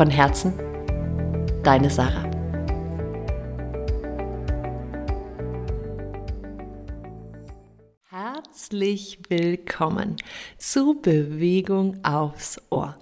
Von 0.00 0.08
Herzen, 0.08 0.54
deine 1.62 1.90
Sarah. 1.90 2.24
Herzlich 8.08 9.18
willkommen 9.28 10.16
zu 10.56 10.98
Bewegung 11.02 12.02
aufs 12.02 12.62
Ohr. 12.70 12.96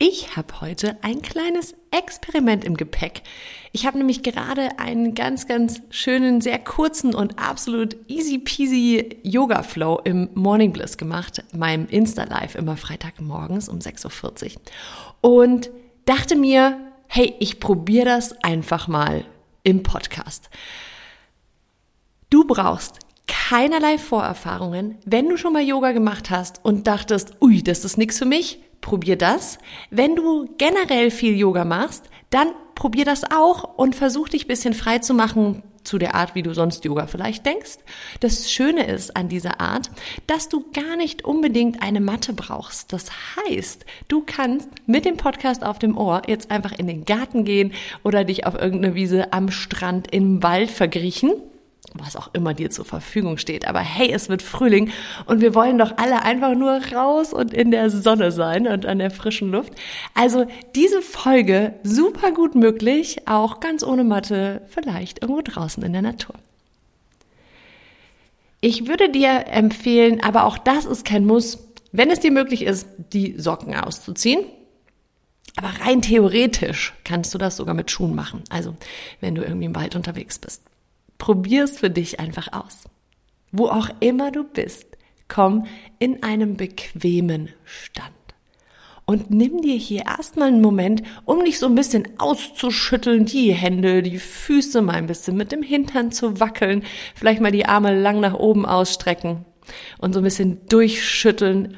Ich 0.00 0.34
habe 0.36 0.60
heute 0.60 0.98
ein 1.02 1.22
kleines 1.22 1.76
Experiment 1.92 2.64
im 2.64 2.76
Gepäck. 2.76 3.22
Ich 3.70 3.86
habe 3.86 3.98
nämlich 3.98 4.24
gerade 4.24 4.80
einen 4.80 5.14
ganz, 5.14 5.46
ganz 5.46 5.80
schönen, 5.90 6.40
sehr 6.40 6.58
kurzen 6.58 7.14
und 7.14 7.38
absolut 7.38 7.96
easy 8.08 8.38
peasy 8.38 9.16
Yoga 9.22 9.62
Flow 9.62 10.00
im 10.02 10.28
Morning 10.34 10.72
Bliss 10.72 10.96
gemacht, 10.96 11.44
meinem 11.52 11.86
Insta 11.86 12.24
Live 12.24 12.56
immer 12.56 12.76
Freitagmorgens 12.76 13.68
um 13.68 13.78
6.40 13.78 14.56
Uhr. 14.56 14.60
Und 15.20 15.70
dachte 16.10 16.34
mir, 16.34 16.76
hey, 17.06 17.36
ich 17.38 17.60
probiere 17.60 18.06
das 18.06 18.32
einfach 18.42 18.88
mal 18.88 19.24
im 19.62 19.84
Podcast. 19.84 20.50
Du 22.30 22.44
brauchst 22.44 22.98
keinerlei 23.28 23.96
Vorerfahrungen. 23.96 24.98
Wenn 25.04 25.28
du 25.28 25.36
schon 25.36 25.52
mal 25.52 25.62
Yoga 25.62 25.92
gemacht 25.92 26.28
hast 26.28 26.64
und 26.64 26.88
dachtest, 26.88 27.40
ui, 27.40 27.62
das 27.62 27.84
ist 27.84 27.96
nichts 27.96 28.18
für 28.18 28.24
mich, 28.24 28.58
probier 28.80 29.16
das. 29.16 29.58
Wenn 29.90 30.16
du 30.16 30.48
generell 30.58 31.12
viel 31.12 31.36
Yoga 31.36 31.64
machst, 31.64 32.10
dann 32.30 32.48
probier 32.74 33.04
das 33.04 33.22
auch 33.30 33.78
und 33.78 33.94
versuch 33.94 34.30
dich 34.30 34.48
bisschen 34.48 34.74
frei 34.74 34.98
zu 34.98 35.14
machen 35.14 35.62
zu 35.84 35.98
der 35.98 36.14
Art, 36.14 36.34
wie 36.34 36.42
du 36.42 36.54
sonst 36.54 36.84
Yoga 36.84 37.06
vielleicht 37.06 37.46
denkst. 37.46 37.78
Das 38.20 38.50
Schöne 38.50 38.86
ist 38.86 39.16
an 39.16 39.28
dieser 39.28 39.60
Art, 39.60 39.90
dass 40.26 40.48
du 40.48 40.64
gar 40.72 40.96
nicht 40.96 41.24
unbedingt 41.24 41.82
eine 41.82 42.00
Matte 42.00 42.32
brauchst. 42.32 42.92
Das 42.92 43.10
heißt, 43.36 43.84
du 44.08 44.22
kannst 44.24 44.68
mit 44.86 45.04
dem 45.04 45.16
Podcast 45.16 45.64
auf 45.64 45.78
dem 45.78 45.96
Ohr 45.96 46.22
jetzt 46.26 46.50
einfach 46.50 46.72
in 46.72 46.86
den 46.86 47.04
Garten 47.04 47.44
gehen 47.44 47.72
oder 48.04 48.24
dich 48.24 48.46
auf 48.46 48.54
irgendeine 48.54 48.94
Wiese 48.94 49.32
am 49.32 49.50
Strand 49.50 50.12
im 50.12 50.42
Wald 50.42 50.70
vergriechen 50.70 51.32
was 51.94 52.16
auch 52.16 52.30
immer 52.32 52.54
dir 52.54 52.70
zur 52.70 52.84
Verfügung 52.84 53.38
steht. 53.38 53.66
Aber 53.66 53.80
hey, 53.80 54.10
es 54.12 54.28
wird 54.28 54.42
Frühling 54.42 54.90
und 55.26 55.40
wir 55.40 55.54
wollen 55.54 55.78
doch 55.78 55.98
alle 55.98 56.22
einfach 56.22 56.54
nur 56.54 56.80
raus 56.92 57.32
und 57.32 57.52
in 57.52 57.70
der 57.70 57.90
Sonne 57.90 58.32
sein 58.32 58.66
und 58.66 58.86
an 58.86 58.98
der 58.98 59.10
frischen 59.10 59.50
Luft. 59.50 59.72
Also 60.14 60.46
diese 60.74 61.02
Folge 61.02 61.74
super 61.82 62.32
gut 62.32 62.54
möglich, 62.54 63.26
auch 63.26 63.60
ganz 63.60 63.82
ohne 63.82 64.04
Matte, 64.04 64.62
vielleicht 64.68 65.22
irgendwo 65.22 65.42
draußen 65.42 65.82
in 65.82 65.92
der 65.92 66.02
Natur. 66.02 66.34
Ich 68.60 68.86
würde 68.86 69.10
dir 69.10 69.46
empfehlen, 69.48 70.22
aber 70.22 70.44
auch 70.44 70.58
das 70.58 70.84
ist 70.84 71.04
kein 71.04 71.24
Muss, 71.24 71.58
wenn 71.92 72.10
es 72.10 72.20
dir 72.20 72.30
möglich 72.30 72.62
ist, 72.62 72.86
die 73.12 73.34
Socken 73.38 73.74
auszuziehen. 73.74 74.44
Aber 75.56 75.68
rein 75.84 76.02
theoretisch 76.02 76.94
kannst 77.04 77.34
du 77.34 77.38
das 77.38 77.56
sogar 77.56 77.74
mit 77.74 77.90
Schuhen 77.90 78.14
machen. 78.14 78.44
Also, 78.50 78.76
wenn 79.20 79.34
du 79.34 79.42
irgendwie 79.42 79.66
im 79.66 79.74
Wald 79.74 79.96
unterwegs 79.96 80.38
bist. 80.38 80.62
Probier 81.20 81.68
für 81.68 81.90
dich 81.90 82.18
einfach 82.18 82.52
aus. 82.52 82.84
Wo 83.52 83.68
auch 83.68 83.90
immer 84.00 84.32
du 84.32 84.42
bist, 84.42 84.86
komm 85.28 85.66
in 86.00 86.24
einem 86.24 86.56
bequemen 86.56 87.50
Stand. 87.64 88.10
Und 89.04 89.30
nimm 89.30 89.60
dir 89.60 89.76
hier 89.76 90.06
erstmal 90.06 90.48
einen 90.48 90.62
Moment, 90.62 91.02
um 91.24 91.44
dich 91.44 91.58
so 91.58 91.66
ein 91.66 91.74
bisschen 91.74 92.08
auszuschütteln, 92.18 93.26
die 93.26 93.52
Hände, 93.52 94.02
die 94.02 94.18
Füße 94.18 94.82
mal 94.82 94.94
ein 94.94 95.06
bisschen 95.06 95.36
mit 95.36 95.52
dem 95.52 95.62
Hintern 95.62 96.10
zu 96.10 96.40
wackeln, 96.40 96.84
vielleicht 97.14 97.40
mal 97.40 97.52
die 97.52 97.66
Arme 97.66 98.00
lang 98.00 98.20
nach 98.20 98.34
oben 98.34 98.66
ausstrecken 98.66 99.44
und 99.98 100.14
so 100.14 100.20
ein 100.20 100.24
bisschen 100.24 100.66
durchschütteln. 100.68 101.76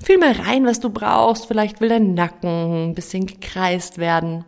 Fühl 0.00 0.18
mal 0.18 0.32
rein, 0.32 0.64
was 0.66 0.78
du 0.78 0.90
brauchst. 0.90 1.46
Vielleicht 1.46 1.80
will 1.80 1.88
dein 1.88 2.14
Nacken 2.14 2.90
ein 2.90 2.94
bisschen 2.94 3.26
gekreist 3.26 3.98
werden. 3.98 4.44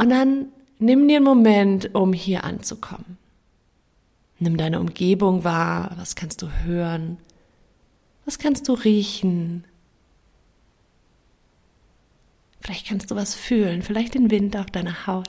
Und 0.00 0.08
dann 0.08 0.46
nimm 0.78 1.06
dir 1.08 1.16
einen 1.16 1.26
Moment, 1.26 1.94
um 1.94 2.14
hier 2.14 2.44
anzukommen. 2.44 3.18
Nimm 4.38 4.56
deine 4.56 4.80
Umgebung 4.80 5.44
wahr. 5.44 5.92
Was 5.98 6.16
kannst 6.16 6.40
du 6.40 6.48
hören? 6.64 7.18
Was 8.24 8.38
kannst 8.38 8.66
du 8.66 8.72
riechen? 8.72 9.64
Vielleicht 12.60 12.86
kannst 12.86 13.10
du 13.10 13.14
was 13.14 13.34
fühlen, 13.34 13.82
vielleicht 13.82 14.14
den 14.14 14.30
Wind 14.30 14.56
auf 14.56 14.70
deiner 14.70 15.06
Haut. 15.06 15.28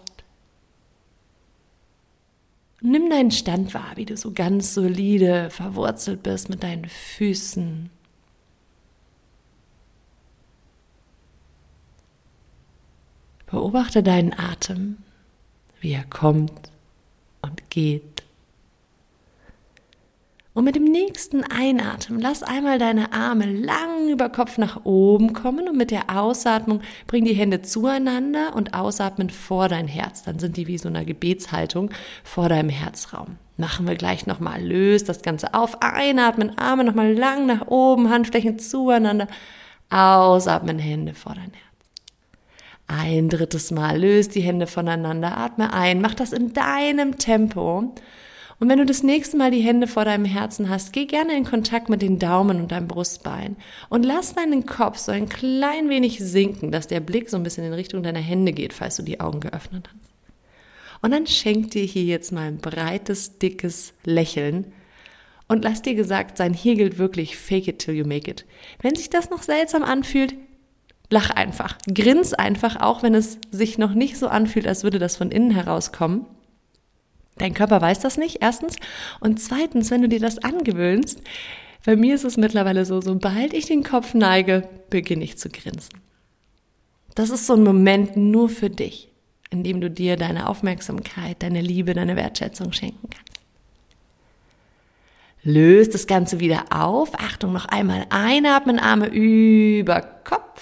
Nimm 2.80 3.10
deinen 3.10 3.32
Stand 3.32 3.74
wahr, 3.74 3.92
wie 3.96 4.06
du 4.06 4.16
so 4.16 4.32
ganz 4.32 4.74
solide 4.74 5.50
verwurzelt 5.50 6.24
bist 6.24 6.48
mit 6.48 6.64
deinen 6.64 6.86
Füßen. 6.86 7.90
Beobachte 13.72 14.04
deinen 14.04 14.38
Atem, 14.38 14.98
wie 15.80 15.94
er 15.94 16.04
kommt 16.04 16.52
und 17.42 17.70
geht. 17.70 18.22
Und 20.54 20.66
mit 20.66 20.76
dem 20.76 20.84
nächsten 20.84 21.46
Einatmen 21.46 22.20
lass 22.20 22.44
einmal 22.44 22.80
deine 22.80 23.14
Arme 23.14 23.46
lang 23.46 24.10
über 24.10 24.28
Kopf 24.28 24.58
nach 24.58 24.84
oben 24.84 25.32
kommen 25.32 25.70
und 25.70 25.78
mit 25.78 25.90
der 25.90 26.10
Ausatmung 26.10 26.82
bring 27.08 27.24
die 27.24 27.34
Hände 27.34 27.62
zueinander 27.62 28.58
und 28.58 28.74
ausatmen 28.74 29.30
vor 29.30 29.70
dein 29.70 29.88
Herz. 29.88 30.24
Dann 30.24 30.38
sind 30.38 30.58
die 30.58 30.68
wie 30.68 30.78
so 30.78 30.90
eine 30.90 31.06
Gebetshaltung 31.06 31.92
vor 32.26 32.50
deinem 32.50 32.68
Herzraum. 32.70 33.38
Machen 33.56 33.88
wir 33.88 33.96
gleich 33.96 34.28
nochmal. 34.28 34.62
Löst 34.62 35.08
das 35.08 35.22
Ganze 35.22 35.54
auf. 35.54 35.82
Einatmen, 35.82 36.58
Arme 36.58 36.84
nochmal 36.84 37.14
lang 37.14 37.46
nach 37.46 37.68
oben, 37.68 38.10
Handflächen 38.10 38.60
zueinander. 38.60 39.28
Ausatmen, 39.90 40.78
Hände 40.78 41.14
vor 41.14 41.36
dein 41.36 41.54
Herz. 41.54 41.71
Ein 42.92 43.30
drittes 43.30 43.72
Mal 43.72 44.02
löst 44.02 44.36
die 44.36 44.42
Hände 44.42 44.68
voneinander, 44.68 45.38
atme 45.38 45.72
ein, 45.72 46.02
mach 46.02 46.14
das 46.14 46.34
in 46.34 46.52
deinem 46.52 47.18
Tempo. 47.18 47.94
Und 48.60 48.70
wenn 48.70 48.80
du 48.80 48.86
das 48.86 49.02
nächste 49.02 49.38
Mal 49.38 49.50
die 49.50 49.62
Hände 49.62 49.88
vor 49.88 50.04
deinem 50.04 50.26
Herzen 50.26 50.70
hast, 50.70 50.92
geh 50.92 51.06
gerne 51.06 51.38
in 51.38 51.46
Kontakt 51.46 51.88
mit 51.88 52.02
den 52.02 52.20
Daumen 52.20 52.60
und 52.60 52.74
deinem 52.74 52.90
Brustbein 52.90 53.56
und 53.88 54.04
lass 54.04 54.36
deinen 54.36 54.66
Kopf 54.66 54.98
so 54.98 55.14
ein 55.14 55.30
klein 55.30 55.88
wenig 55.88 56.20
sinken, 56.20 56.70
dass 56.70 56.88
der 56.88 57.00
Blick 57.00 57.30
so 57.30 57.38
ein 57.38 57.44
bisschen 57.44 57.64
in 57.64 57.72
Richtung 57.72 58.04
deiner 58.04 58.20
Hände 58.20 58.52
geht, 58.52 58.74
falls 58.74 58.98
du 58.98 59.04
die 59.04 59.22
Augen 59.22 59.40
geöffnet 59.40 59.88
hast. 59.88 60.12
Und 61.02 61.12
dann 61.12 61.28
schenk 61.28 61.72
dir 61.72 61.86
hier 61.86 62.04
jetzt 62.04 62.34
mal 62.34 62.50
ein 62.50 62.58
breites, 62.58 63.40
dickes 63.40 63.94
Lächeln 64.04 64.74
und 65.48 65.64
lass 65.64 65.82
dir 65.82 65.96
gesagt 65.96 66.36
sein, 66.36 66.54
hier 66.54 66.76
gilt 66.76 66.98
wirklich 66.98 67.38
fake 67.38 67.70
it 67.70 67.80
till 67.80 67.96
you 67.96 68.06
make 68.06 68.30
it. 68.30 68.46
Wenn 68.82 68.96
sich 68.96 69.10
das 69.10 69.30
noch 69.30 69.44
seltsam 69.44 69.82
anfühlt, 69.82 70.36
Lach 71.12 71.30
einfach. 71.30 71.78
Grins 71.94 72.34
einfach, 72.34 72.78
auch 72.78 73.04
wenn 73.04 73.14
es 73.14 73.38
sich 73.52 73.78
noch 73.78 73.94
nicht 73.94 74.18
so 74.18 74.30
anfühlt, 74.30 74.66
als 74.66 74.84
würde 74.84 74.98
das 74.98 75.18
von 75.18 75.30
innen 75.30 75.52
herauskommen. 75.52 76.26
Dein 77.38 77.54
Körper 77.54 77.82
weiß 77.82 78.00
das 78.00 78.18
nicht, 78.18 78.38
erstens. 78.42 78.78
Und 79.20 79.40
zweitens, 79.40 79.92
wenn 79.92 80.02
du 80.02 80.08
dir 80.08 80.22
das 80.22 80.38
angewöhnst, 80.40 81.22
bei 81.86 81.98
mir 81.98 82.16
ist 82.16 82.24
es 82.24 82.38
mittlerweile 82.38 82.86
so, 82.86 83.02
sobald 83.02 83.54
ich 83.54 83.66
den 83.66 83.84
Kopf 83.84 84.14
neige, 84.14 84.70
beginne 84.90 85.26
ich 85.26 85.38
zu 85.38 85.50
grinsen. 85.50 86.00
Das 87.14 87.30
ist 87.30 87.46
so 87.46 87.56
ein 87.56 87.64
Moment 87.64 88.16
nur 88.16 88.48
für 88.48 88.70
dich, 88.70 89.10
in 89.50 89.66
dem 89.66 89.82
du 89.82 89.90
dir 89.90 90.16
deine 90.16 90.48
Aufmerksamkeit, 90.48 91.44
deine 91.44 91.60
Liebe, 91.60 91.94
deine 91.94 92.16
Wertschätzung 92.16 92.72
schenken 92.72 93.10
kannst. 93.10 93.42
Löst 95.44 95.94
das 95.94 96.08
Ganze 96.08 96.40
wieder 96.40 96.66
auf. 96.70 97.16
Achtung, 97.16 97.52
noch 97.52 97.66
einmal 97.66 98.06
einatmen, 98.12 98.80
Arme 98.80 99.08
über 99.08 100.02
Kopf. 100.24 100.62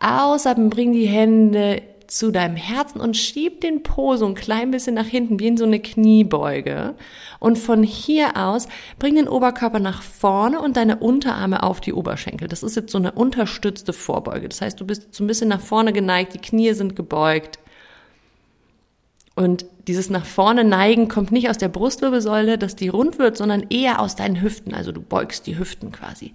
Ausatmen, 0.00 0.70
bring 0.70 0.92
die 0.92 1.06
Hände 1.06 1.82
zu 2.08 2.30
deinem 2.30 2.56
Herzen 2.56 3.00
und 3.00 3.16
schieb 3.16 3.60
den 3.60 3.82
Po 3.82 4.16
so 4.16 4.26
ein 4.26 4.34
klein 4.34 4.70
bisschen 4.70 4.94
nach 4.94 5.06
hinten, 5.06 5.38
wie 5.38 5.48
in 5.48 5.56
so 5.58 5.66
eine 5.66 5.78
Kniebeuge. 5.78 6.94
Und 7.38 7.58
von 7.58 7.82
hier 7.82 8.36
aus 8.36 8.66
bring 8.98 9.14
den 9.14 9.28
Oberkörper 9.28 9.78
nach 9.78 10.02
vorne 10.02 10.60
und 10.60 10.76
deine 10.76 10.96
Unterarme 10.96 11.62
auf 11.62 11.80
die 11.80 11.92
Oberschenkel. 11.92 12.48
Das 12.48 12.62
ist 12.62 12.76
jetzt 12.76 12.92
so 12.92 12.98
eine 12.98 13.12
unterstützte 13.12 13.92
Vorbeuge. 13.92 14.48
Das 14.48 14.62
heißt, 14.62 14.80
du 14.80 14.86
bist 14.86 15.14
so 15.14 15.22
ein 15.22 15.26
bisschen 15.26 15.48
nach 15.48 15.60
vorne 15.60 15.92
geneigt, 15.92 16.32
die 16.32 16.38
Knie 16.38 16.72
sind 16.72 16.96
gebeugt. 16.96 17.58
Und 19.34 19.66
Dieses 19.88 20.10
nach 20.10 20.26
vorne 20.26 20.64
neigen 20.64 21.08
kommt 21.08 21.32
nicht 21.32 21.48
aus 21.48 21.56
der 21.56 21.68
Brustwirbelsäule, 21.68 22.58
dass 22.58 22.76
die 22.76 22.88
rund 22.88 23.18
wird, 23.18 23.38
sondern 23.38 23.64
eher 23.70 24.00
aus 24.00 24.16
deinen 24.16 24.42
Hüften. 24.42 24.74
Also 24.74 24.92
du 24.92 25.00
beugst 25.00 25.46
die 25.46 25.58
Hüften 25.58 25.90
quasi. 25.92 26.34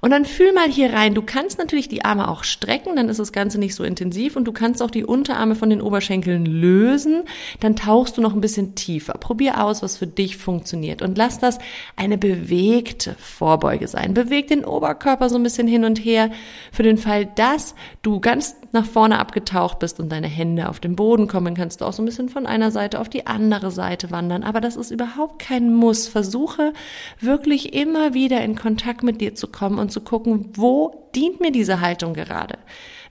Und 0.00 0.10
dann 0.10 0.24
fühl 0.24 0.52
mal 0.52 0.68
hier 0.68 0.92
rein. 0.92 1.14
Du 1.14 1.22
kannst 1.22 1.58
natürlich 1.58 1.88
die 1.88 2.04
Arme 2.04 2.28
auch 2.28 2.44
strecken, 2.44 2.96
dann 2.96 3.08
ist 3.08 3.20
das 3.20 3.32
Ganze 3.32 3.58
nicht 3.58 3.74
so 3.74 3.84
intensiv 3.84 4.36
und 4.36 4.44
du 4.44 4.52
kannst 4.52 4.82
auch 4.82 4.90
die 4.90 5.04
Unterarme 5.04 5.54
von 5.54 5.70
den 5.70 5.80
Oberschenkeln 5.80 6.46
lösen. 6.46 7.22
Dann 7.60 7.76
tauchst 7.76 8.16
du 8.16 8.22
noch 8.22 8.34
ein 8.34 8.40
bisschen 8.40 8.74
tiefer. 8.74 9.14
Probier 9.14 9.62
aus, 9.62 9.82
was 9.82 9.96
für 9.96 10.06
dich 10.06 10.36
funktioniert 10.36 11.02
und 11.02 11.16
lass 11.16 11.38
das 11.38 11.58
eine 11.96 12.18
bewegte 12.18 13.16
Vorbeuge 13.18 13.88
sein. 13.88 14.14
Beweg 14.14 14.48
den 14.48 14.64
Oberkörper 14.64 15.28
so 15.28 15.36
ein 15.36 15.42
bisschen 15.42 15.66
hin 15.66 15.84
und 15.84 15.98
her 16.04 16.30
für 16.72 16.82
den 16.82 16.98
Fall, 16.98 17.26
dass 17.26 17.74
du 18.02 18.20
ganz 18.20 18.56
nach 18.72 18.86
vorne 18.86 19.18
abgetaucht 19.18 19.78
bist 19.78 20.00
und 20.00 20.10
deine 20.10 20.26
Hände 20.26 20.68
auf 20.68 20.80
den 20.80 20.96
Boden 20.96 21.28
kommen, 21.28 21.54
kannst 21.54 21.80
du 21.80 21.84
auch 21.84 21.92
so 21.92 22.02
ein 22.02 22.06
bisschen 22.06 22.28
von 22.28 22.46
einer 22.46 22.70
Seite 22.70 22.93
auf 22.96 23.08
die 23.08 23.26
andere 23.26 23.70
Seite 23.70 24.10
wandern. 24.10 24.42
Aber 24.42 24.60
das 24.60 24.76
ist 24.76 24.90
überhaupt 24.90 25.38
kein 25.38 25.74
Muss. 25.74 26.08
Versuche 26.08 26.72
wirklich 27.20 27.74
immer 27.74 28.14
wieder 28.14 28.42
in 28.42 28.56
Kontakt 28.56 29.02
mit 29.02 29.20
dir 29.20 29.34
zu 29.34 29.48
kommen 29.48 29.78
und 29.78 29.90
zu 29.90 30.00
gucken, 30.00 30.50
wo 30.54 31.08
dient 31.14 31.40
mir 31.40 31.52
diese 31.52 31.80
Haltung 31.80 32.14
gerade. 32.14 32.58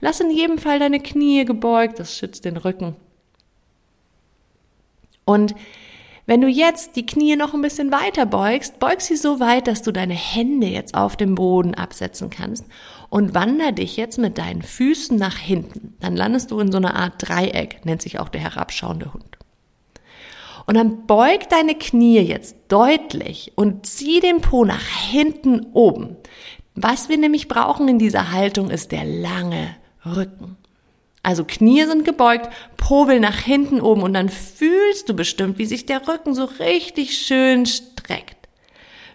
Lass 0.02 0.20
in 0.20 0.32
jedem 0.32 0.58
Fall 0.58 0.80
deine 0.80 1.00
Knie 1.00 1.46
gebeugt, 1.46 2.00
das 2.00 2.18
schützt 2.18 2.46
den 2.46 2.58
Rücken. 2.58 2.96
Und 5.26 5.56
wenn 6.26 6.40
du 6.40 6.48
jetzt 6.48 6.96
die 6.96 7.06
Knie 7.06 7.36
noch 7.36 7.54
ein 7.54 7.62
bisschen 7.62 7.92
weiter 7.92 8.26
beugst, 8.26 8.80
beug 8.80 9.02
sie 9.02 9.18
so 9.18 9.42
weit, 9.42 9.68
dass 9.68 9.82
du 9.82 9.92
deine 9.92 10.14
Hände 10.14 10.68
jetzt 10.68 10.96
auf 10.96 11.18
dem 11.18 11.36
Boden 11.36 11.74
absetzen 11.74 12.30
kannst 12.30 12.66
und 13.10 13.34
wander 13.34 13.74
dich 13.74 13.98
jetzt 13.98 14.18
mit 14.18 14.38
deinen 14.38 14.62
Füßen 14.62 15.18
nach 15.18 15.38
hinten. 15.38 15.96
Dann 16.00 16.16
landest 16.16 16.52
du 16.52 16.60
in 16.60 16.72
so 16.72 16.78
einer 16.78 16.96
Art 16.96 17.16
Dreieck, 17.18 17.86
nennt 17.86 18.02
sich 18.02 18.20
auch 18.20 18.30
der 18.30 18.42
herabschauende 18.42 19.14
Hund. 19.14 19.33
Und 20.66 20.76
dann 20.76 21.06
beug 21.06 21.50
deine 21.50 21.76
Knie 21.76 22.20
jetzt 22.20 22.56
deutlich 22.70 23.52
und 23.56 23.86
zieh 23.86 24.20
den 24.20 24.42
Po 24.42 24.66
nach 24.66 24.86
hinten 24.86 25.68
oben. 25.74 26.16
Was 26.76 27.10
wir 27.10 27.18
nämlich 27.18 27.48
brauchen 27.48 27.88
in 27.88 28.00
dieser 28.00 28.32
Haltung 28.32 28.70
ist 28.70 28.92
der 28.92 29.04
lange 29.04 29.76
Rücken. 30.06 30.58
Also 31.22 31.46
Knie 31.46 31.86
sind 31.86 32.04
gebeugt, 32.04 32.50
Po 32.76 33.08
will 33.08 33.22
nach 33.22 33.40
hinten 33.40 33.80
oben 33.80 34.04
und 34.04 34.14
dann 34.14 34.28
fühlst 34.28 35.08
du 35.08 35.14
bestimmt, 35.14 35.58
wie 35.58 35.66
sich 35.66 35.86
der 35.86 36.08
Rücken 36.08 36.34
so 36.36 36.46
richtig 36.46 37.18
schön 37.18 37.66
streckt. 37.66 38.50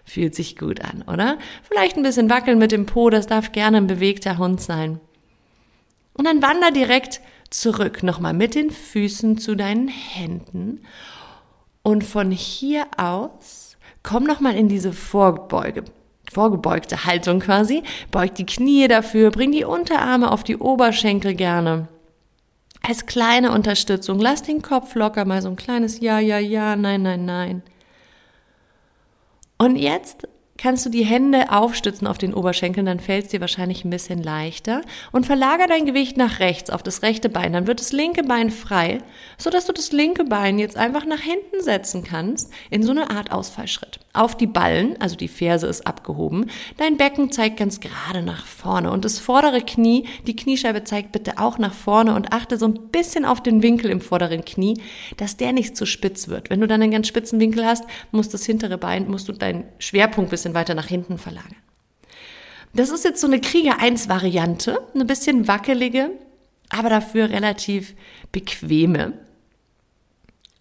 Fühlt 0.05 0.33
sich 0.33 0.57
gut 0.57 0.81
an, 0.81 1.03
oder? 1.03 1.37
Vielleicht 1.61 1.95
ein 1.95 2.03
bisschen 2.03 2.31
wackeln 2.31 2.57
mit 2.57 2.71
dem 2.71 2.87
Po, 2.87 3.11
das 3.11 3.27
darf 3.27 3.51
gerne 3.51 3.77
ein 3.77 3.85
bewegter 3.85 4.39
Hund 4.39 4.59
sein. 4.59 4.99
Und 6.13 6.25
dann 6.25 6.41
wander 6.41 6.71
direkt 6.71 7.21
zurück, 7.51 8.01
nochmal 8.01 8.33
mit 8.33 8.55
den 8.55 8.71
Füßen 8.71 9.37
zu 9.37 9.55
deinen 9.55 9.87
Händen. 9.87 10.81
Und 11.89 12.03
von 12.03 12.29
hier 12.29 12.85
aus 12.97 13.75
komm 14.03 14.23
nochmal 14.25 14.55
in 14.55 14.69
diese 14.69 14.93
Vorbeuge, 14.93 15.85
vorgebeugte 16.31 17.05
Haltung 17.05 17.39
quasi. 17.39 17.81
Beug 18.11 18.35
die 18.35 18.45
Knie 18.45 18.87
dafür, 18.87 19.31
bring 19.31 19.51
die 19.51 19.63
Unterarme 19.63 20.29
auf 20.31 20.43
die 20.43 20.57
Oberschenkel 20.57 21.33
gerne 21.33 21.87
als 22.83 23.07
kleine 23.07 23.51
Unterstützung. 23.51 24.19
Lass 24.19 24.43
den 24.43 24.61
Kopf 24.61 24.93
locker, 24.93 25.25
mal 25.25 25.41
so 25.41 25.49
ein 25.49 25.55
kleines 25.55 25.99
Ja, 25.99 26.19
ja, 26.19 26.37
ja, 26.37 26.75
nein, 26.75 27.01
nein, 27.01 27.25
nein. 27.25 27.63
Und 29.57 29.75
jetzt 29.75 30.27
kannst 30.59 30.85
du 30.85 30.89
die 30.89 31.05
Hände 31.05 31.51
aufstützen 31.51 32.05
auf 32.05 32.17
den 32.17 32.33
Oberschenkeln, 32.33 32.85
dann 32.85 32.99
fällt 32.99 33.25
es 33.25 33.31
dir 33.31 33.41
wahrscheinlich 33.41 33.85
ein 33.85 33.89
bisschen 33.89 34.21
leichter 34.21 34.81
und 35.11 35.25
verlager 35.25 35.67
dein 35.67 35.85
Gewicht 35.85 36.17
nach 36.17 36.39
rechts 36.39 36.69
auf 36.69 36.83
das 36.83 37.01
rechte 37.01 37.29
Bein, 37.29 37.53
dann 37.53 37.65
wird 37.65 37.79
das 37.79 37.93
linke 37.93 38.23
Bein 38.23 38.51
frei, 38.51 38.99
so 39.37 39.49
dass 39.49 39.65
du 39.65 39.73
das 39.73 39.91
linke 39.91 40.25
Bein 40.25 40.59
jetzt 40.59 40.77
einfach 40.77 41.05
nach 41.05 41.21
hinten 41.21 41.61
setzen 41.61 42.03
kannst 42.03 42.51
in 42.69 42.83
so 42.83 42.91
eine 42.91 43.09
Art 43.09 43.31
Ausfallschritt. 43.31 43.99
Auf 44.11 44.35
die 44.35 44.47
Ballen, 44.47 44.99
also 44.99 45.15
die 45.15 45.27
Ferse 45.27 45.67
ist 45.67 45.85
abgehoben, 45.85 46.49
dein 46.77 46.97
Becken 46.97 47.31
zeigt 47.31 47.57
ganz 47.57 47.79
gerade 47.79 48.23
nach 48.23 48.45
vorne 48.47 48.91
und 48.91 49.05
das 49.05 49.19
vordere 49.19 49.61
Knie, 49.61 50.07
die 50.25 50.35
Kniescheibe 50.35 50.83
zeigt 50.83 51.11
bitte 51.11 51.37
auch 51.37 51.59
nach 51.59 51.75
vorne 51.75 52.15
und 52.15 52.33
achte 52.33 52.57
so 52.57 52.65
ein 52.65 52.89
bisschen 52.89 53.23
auf 53.23 53.43
den 53.43 53.61
Winkel 53.61 53.91
im 53.91 54.01
vorderen 54.01 54.43
Knie, 54.43 54.81
dass 55.17 55.37
der 55.37 55.53
nicht 55.53 55.77
zu 55.77 55.85
spitz 55.85 56.27
wird. 56.27 56.49
Wenn 56.49 56.59
du 56.59 56.67
dann 56.67 56.81
einen 56.81 56.91
ganz 56.91 57.07
spitzen 57.07 57.39
Winkel 57.39 57.63
hast, 57.63 57.83
muss 58.11 58.29
das 58.29 58.45
hintere 58.45 58.79
Bein, 58.79 59.07
musst 59.07 59.29
du 59.29 59.31
deinen 59.31 59.65
Schwerpunkt 59.77 60.31
bisschen 60.31 60.39
bisschen 60.39 60.53
weiter 60.53 60.75
nach 60.75 60.87
hinten 60.87 61.17
verlagern. 61.17 61.55
Das 62.73 62.89
ist 62.89 63.03
jetzt 63.03 63.21
so 63.21 63.27
eine 63.27 63.41
Krieger 63.41 63.79
1 63.79 64.09
Variante, 64.09 64.79
eine 64.93 65.05
bisschen 65.05 65.47
wackelige, 65.47 66.11
aber 66.69 66.89
dafür 66.89 67.29
relativ 67.29 67.95
bequeme. 68.31 69.13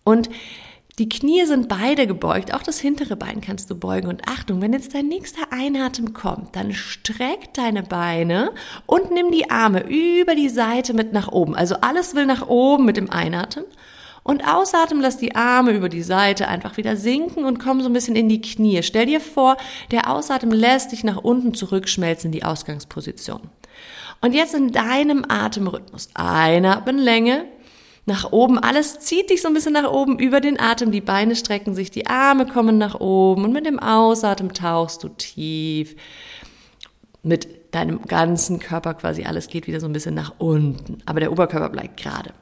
Und 0.04 0.30
die 0.98 1.08
Knie 1.08 1.44
sind 1.46 1.68
beide 1.68 2.06
gebeugt, 2.08 2.52
auch 2.52 2.62
das 2.62 2.80
hintere 2.80 3.14
Bein 3.14 3.40
kannst 3.40 3.70
du 3.70 3.76
beugen. 3.76 4.08
Und 4.08 4.28
Achtung, 4.28 4.60
wenn 4.60 4.72
jetzt 4.72 4.94
dein 4.94 5.06
nächster 5.06 5.52
Einatmen 5.52 6.12
kommt, 6.12 6.56
dann 6.56 6.72
streck 6.72 7.54
deine 7.54 7.84
Beine 7.84 8.52
und 8.86 9.12
nimm 9.12 9.30
die 9.30 9.48
Arme 9.48 9.84
über 9.88 10.34
die 10.34 10.48
Seite 10.48 10.94
mit 10.94 11.12
nach 11.12 11.28
oben. 11.28 11.54
Also 11.54 11.76
alles 11.82 12.16
will 12.16 12.26
nach 12.26 12.48
oben 12.48 12.84
mit 12.84 12.96
dem 12.96 13.10
Einatmen. 13.10 13.64
Und 14.24 14.46
ausatmen, 14.46 15.00
lass 15.00 15.16
die 15.16 15.36
Arme 15.36 15.70
über 15.70 15.88
die 15.88 16.02
Seite 16.02 16.48
einfach 16.48 16.76
wieder 16.76 16.96
sinken 16.96 17.44
und 17.44 17.58
komm 17.58 17.80
so 17.80 17.88
ein 17.88 17.94
bisschen 17.94 18.16
in 18.16 18.28
die 18.28 18.42
Knie. 18.42 18.82
Stell 18.82 19.06
dir 19.06 19.20
vor, 19.20 19.56
der 19.90 20.10
Ausatmen 20.10 20.52
lässt 20.52 20.92
dich 20.92 21.02
nach 21.04 21.16
unten 21.16 21.54
zurückschmelzen 21.54 22.28
in 22.28 22.32
die 22.32 22.44
Ausgangsposition. 22.44 23.40
Und 24.20 24.34
jetzt 24.34 24.54
in 24.54 24.72
deinem 24.72 25.24
Atemrhythmus. 25.26 26.10
Einatmen, 26.14 26.98
Länge, 26.98 27.44
nach 28.08 28.32
oben. 28.32 28.58
Alles 28.58 28.98
zieht 28.98 29.30
dich 29.30 29.40
so 29.40 29.48
ein 29.48 29.54
bisschen 29.54 29.74
nach 29.74 29.88
oben 29.88 30.18
über 30.18 30.40
den 30.40 30.58
Atem. 30.58 30.90
Die 30.90 31.00
Beine 31.00 31.36
strecken 31.36 31.76
sich, 31.76 31.92
die 31.92 32.08
Arme 32.08 32.46
kommen 32.46 32.76
nach 32.76 32.98
oben 32.98 33.44
und 33.44 33.52
mit 33.52 33.66
dem 33.66 33.78
Ausatmen 33.78 34.52
tauchst 34.52 35.04
du 35.04 35.08
tief 35.10 35.94
mit 37.22 37.74
deinem 37.74 38.02
ganzen 38.02 38.58
Körper 38.58 38.94
quasi. 38.94 39.24
Alles 39.24 39.48
geht 39.48 39.68
wieder 39.68 39.78
so 39.78 39.86
ein 39.86 39.92
bisschen 39.92 40.14
nach 40.14 40.34
unten. 40.38 40.98
Aber 41.06 41.20
der 41.20 41.30
Oberkörper 41.30 41.68
bleibt 41.68 42.00
gerade. 42.00 42.32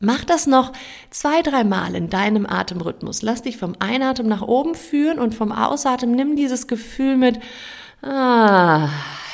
Mach 0.00 0.24
das 0.24 0.46
noch 0.46 0.72
zwei, 1.10 1.42
drei 1.42 1.64
Mal 1.64 1.96
in 1.96 2.08
deinem 2.08 2.46
Atemrhythmus. 2.46 3.22
Lass 3.22 3.42
dich 3.42 3.56
vom 3.56 3.74
Einatmen 3.80 4.28
nach 4.28 4.42
oben 4.42 4.76
führen 4.76 5.18
und 5.18 5.34
vom 5.34 5.50
Ausatmen 5.50 6.12
nimm 6.12 6.36
dieses 6.36 6.68
Gefühl 6.68 7.16
mit, 7.16 7.40
ah, 8.02 8.88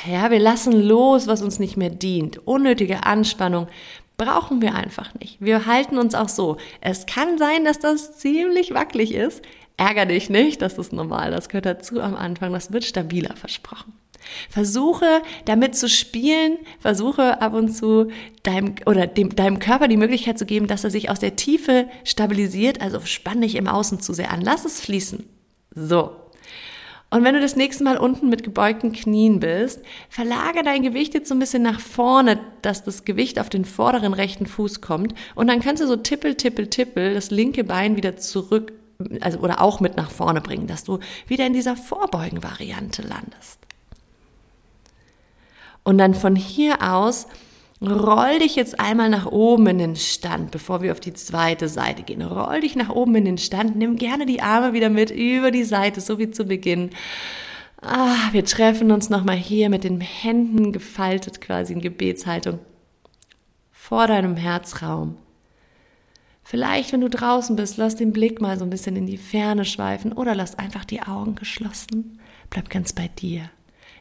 ja, 0.07 0.31
wir 0.31 0.39
lassen 0.39 0.71
los, 0.71 1.27
was 1.27 1.43
uns 1.43 1.59
nicht 1.59 1.77
mehr 1.77 1.91
dient. 1.91 2.47
Unnötige 2.47 3.05
Anspannung 3.05 3.67
brauchen 4.17 4.61
wir 4.61 4.75
einfach 4.75 5.13
nicht. 5.15 5.37
Wir 5.39 5.65
halten 5.65 5.97
uns 5.97 6.15
auch 6.15 6.29
so. 6.29 6.57
Es 6.81 7.05
kann 7.05 7.37
sein, 7.37 7.65
dass 7.65 7.79
das 7.79 8.17
ziemlich 8.17 8.73
wackelig 8.73 9.13
ist. 9.13 9.41
Ärger 9.77 10.05
dich 10.05 10.29
nicht, 10.29 10.61
das 10.61 10.77
ist 10.77 10.93
normal, 10.93 11.31
das 11.31 11.49
gehört 11.49 11.65
dazu 11.65 11.99
am 11.99 12.15
Anfang, 12.15 12.53
das 12.53 12.71
wird 12.71 12.85
stabiler 12.85 13.35
versprochen. 13.35 13.93
Versuche 14.49 15.21
damit 15.43 15.75
zu 15.75 15.89
spielen, 15.89 16.57
versuche 16.79 17.41
ab 17.41 17.53
und 17.53 17.69
zu 17.69 18.09
deinem 18.43 18.75
oder 18.85 19.05
dem, 19.05 19.35
deinem 19.35 19.59
Körper 19.59 19.87
die 19.87 19.97
Möglichkeit 19.97 20.39
zu 20.39 20.45
geben, 20.45 20.67
dass 20.67 20.83
er 20.83 20.91
sich 20.91 21.09
aus 21.09 21.19
der 21.19 21.35
Tiefe 21.35 21.87
stabilisiert, 22.03 22.81
also 22.81 23.01
spann 23.01 23.41
dich 23.41 23.55
im 23.55 23.67
Außen 23.67 23.99
zu 23.99 24.13
sehr 24.13 24.31
an, 24.31 24.41
lass 24.41 24.65
es 24.65 24.79
fließen. 24.79 25.25
So. 25.71 26.15
Und 27.15 27.23
wenn 27.23 27.33
du 27.33 27.39
das 27.39 27.55
nächste 27.55 27.85
Mal 27.85 27.95
unten 27.95 28.27
mit 28.27 28.43
gebeugten 28.43 28.91
Knien 28.91 29.39
bist, 29.39 29.79
verlagere 30.09 30.65
dein 30.65 30.81
Gewicht 30.81 31.13
jetzt 31.13 31.29
so 31.29 31.33
ein 31.33 31.39
bisschen 31.39 31.63
nach 31.63 31.79
vorne, 31.79 32.41
dass 32.61 32.83
das 32.83 33.05
Gewicht 33.05 33.39
auf 33.39 33.47
den 33.47 33.63
vorderen 33.63 34.13
rechten 34.13 34.45
Fuß 34.45 34.81
kommt. 34.81 35.15
Und 35.33 35.47
dann 35.47 35.61
kannst 35.61 35.81
du 35.81 35.87
so 35.87 35.95
tippel, 35.95 36.35
tippel, 36.35 36.67
tippel 36.67 37.13
das 37.13 37.31
linke 37.31 37.63
Bein 37.63 37.95
wieder 37.95 38.17
zurück, 38.17 38.73
also 39.21 39.39
oder 39.39 39.61
auch 39.61 39.79
mit 39.79 39.95
nach 39.95 40.11
vorne 40.11 40.41
bringen, 40.41 40.67
dass 40.67 40.83
du 40.83 40.99
wieder 41.25 41.45
in 41.45 41.53
dieser 41.53 41.77
Vorbeugen-Variante 41.77 43.01
landest. 43.03 43.59
Und 45.85 45.97
dann 45.97 46.15
von 46.15 46.35
hier 46.35 46.81
aus 46.81 47.27
roll 47.87 48.39
dich 48.39 48.55
jetzt 48.55 48.79
einmal 48.79 49.09
nach 49.09 49.25
oben 49.25 49.67
in 49.67 49.77
den 49.77 49.95
Stand, 49.95 50.51
bevor 50.51 50.81
wir 50.81 50.91
auf 50.91 50.99
die 50.99 51.13
zweite 51.13 51.67
Seite 51.67 52.03
gehen. 52.03 52.21
Roll 52.21 52.61
dich 52.61 52.75
nach 52.75 52.89
oben 52.89 53.15
in 53.15 53.25
den 53.25 53.37
Stand, 53.37 53.75
nimm 53.75 53.95
gerne 53.95 54.25
die 54.25 54.41
Arme 54.41 54.73
wieder 54.73 54.89
mit 54.89 55.11
über 55.11 55.51
die 55.51 55.63
Seite, 55.63 56.01
so 56.01 56.19
wie 56.19 56.31
zu 56.31 56.45
Beginn. 56.45 56.91
Ah, 57.81 58.29
wir 58.31 58.45
treffen 58.45 58.91
uns 58.91 59.09
nochmal 59.09 59.35
hier 59.35 59.69
mit 59.69 59.83
den 59.83 60.01
Händen 60.01 60.71
gefaltet 60.71 61.41
quasi 61.41 61.73
in 61.73 61.81
Gebetshaltung 61.81 62.59
vor 63.71 64.07
deinem 64.07 64.35
Herzraum. 64.35 65.17
Vielleicht, 66.43 66.93
wenn 66.93 67.01
du 67.01 67.09
draußen 67.09 67.55
bist, 67.55 67.77
lass 67.77 67.95
den 67.95 68.11
Blick 68.11 68.41
mal 68.41 68.57
so 68.57 68.63
ein 68.63 68.69
bisschen 68.69 68.95
in 68.95 69.05
die 69.05 69.17
Ferne 69.17 69.65
schweifen 69.65 70.13
oder 70.13 70.33
lass 70.33 70.57
einfach 70.57 70.85
die 70.85 71.01
Augen 71.01 71.35
geschlossen. 71.35 72.19
Bleib 72.49 72.69
ganz 72.69 72.93
bei 72.93 73.07
dir. 73.07 73.49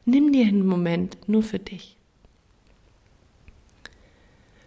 Nimm 0.05 0.33
dir 0.33 0.47
einen 0.47 0.67
Moment 0.67 1.17
nur 1.27 1.43
für 1.43 1.59
dich. 1.59 1.94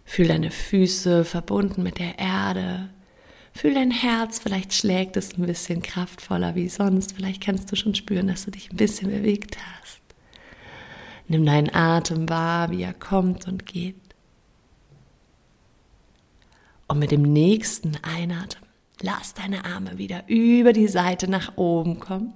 Fühl 0.08 0.26
deine 0.26 0.50
Füße 0.50 1.22
verbunden 1.26 1.82
mit 1.82 1.98
der 1.98 2.18
Erde. 2.18 2.88
Fühl 3.52 3.74
dein 3.74 3.90
Herz, 3.90 4.38
vielleicht 4.38 4.72
schlägt 4.72 5.18
es 5.18 5.36
ein 5.36 5.44
bisschen 5.44 5.82
kraftvoller 5.82 6.54
wie 6.54 6.70
sonst. 6.70 7.12
Vielleicht 7.12 7.42
kannst 7.42 7.70
du 7.70 7.76
schon 7.76 7.94
spüren, 7.94 8.26
dass 8.26 8.46
du 8.46 8.50
dich 8.50 8.72
ein 8.72 8.78
bisschen 8.78 9.10
bewegt 9.10 9.58
hast. 9.58 10.00
Nimm 11.28 11.44
deinen 11.44 11.74
Atem 11.74 12.26
wahr, 12.26 12.70
wie 12.70 12.84
er 12.84 12.94
kommt 12.94 13.46
und 13.46 13.66
geht. 13.66 14.00
Und 16.86 17.00
mit 17.00 17.10
dem 17.10 17.20
nächsten 17.20 17.98
Einatmen 18.02 18.66
lass 19.02 19.34
deine 19.34 19.66
Arme 19.66 19.98
wieder 19.98 20.24
über 20.26 20.72
die 20.72 20.88
Seite 20.88 21.28
nach 21.28 21.58
oben 21.58 22.00
kommen. 22.00 22.32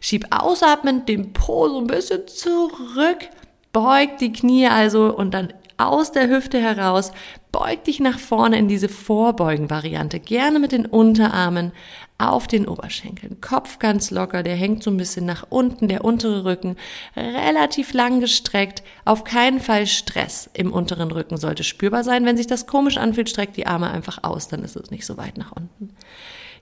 Schieb 0.00 0.26
ausatmend 0.30 1.06
den 1.10 1.34
Po 1.34 1.68
so 1.68 1.80
ein 1.80 1.86
bisschen 1.86 2.26
zurück, 2.28 3.28
beug 3.74 4.16
die 4.20 4.32
Knie 4.32 4.68
also 4.68 5.14
und 5.14 5.34
dann 5.34 5.52
aus 5.76 6.12
der 6.12 6.28
Hüfte 6.28 6.60
heraus, 6.60 7.12
beug 7.52 7.84
dich 7.84 8.00
nach 8.00 8.18
vorne 8.18 8.58
in 8.58 8.68
diese 8.68 8.88
Vorbeugen-Variante. 8.88 10.20
Gerne 10.20 10.58
mit 10.58 10.72
den 10.72 10.86
Unterarmen 10.86 11.72
auf 12.18 12.46
den 12.46 12.66
Oberschenkeln. 12.66 13.40
Kopf 13.40 13.78
ganz 13.78 14.10
locker, 14.10 14.42
der 14.42 14.54
hängt 14.54 14.82
so 14.82 14.90
ein 14.90 14.96
bisschen 14.96 15.26
nach 15.26 15.46
unten, 15.50 15.88
der 15.88 16.04
untere 16.04 16.44
Rücken 16.44 16.76
relativ 17.16 17.92
lang 17.92 18.20
gestreckt. 18.20 18.82
Auf 19.04 19.24
keinen 19.24 19.60
Fall 19.60 19.86
Stress 19.86 20.48
im 20.54 20.72
unteren 20.72 21.10
Rücken 21.10 21.36
sollte 21.36 21.64
spürbar 21.64 22.04
sein. 22.04 22.24
Wenn 22.24 22.36
sich 22.36 22.46
das 22.46 22.66
komisch 22.66 22.96
anfühlt, 22.96 23.30
streck 23.30 23.52
die 23.54 23.66
Arme 23.66 23.90
einfach 23.90 24.22
aus, 24.22 24.48
dann 24.48 24.62
ist 24.62 24.76
es 24.76 24.90
nicht 24.90 25.06
so 25.06 25.16
weit 25.16 25.36
nach 25.36 25.52
unten. 25.52 25.90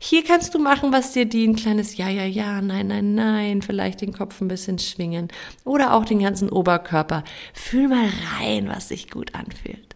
Hier 0.04 0.24
kannst 0.24 0.52
du 0.52 0.58
machen, 0.58 0.92
was 0.92 1.12
dir 1.12 1.26
dient. 1.26 1.60
Kleines 1.60 1.96
Ja, 1.96 2.08
ja, 2.08 2.24
ja, 2.24 2.60
nein, 2.60 2.88
nein, 2.88 3.14
nein. 3.14 3.62
Vielleicht 3.62 4.00
den 4.00 4.12
Kopf 4.12 4.40
ein 4.40 4.48
bisschen 4.48 4.80
schwingen. 4.80 5.28
Oder 5.64 5.94
auch 5.94 6.04
den 6.04 6.18
ganzen 6.18 6.48
Oberkörper. 6.48 7.22
Fühl 7.54 7.86
mal 7.86 8.08
rein, 8.40 8.68
was 8.68 8.88
sich 8.88 9.12
gut 9.12 9.32
anfühlt. 9.36 9.94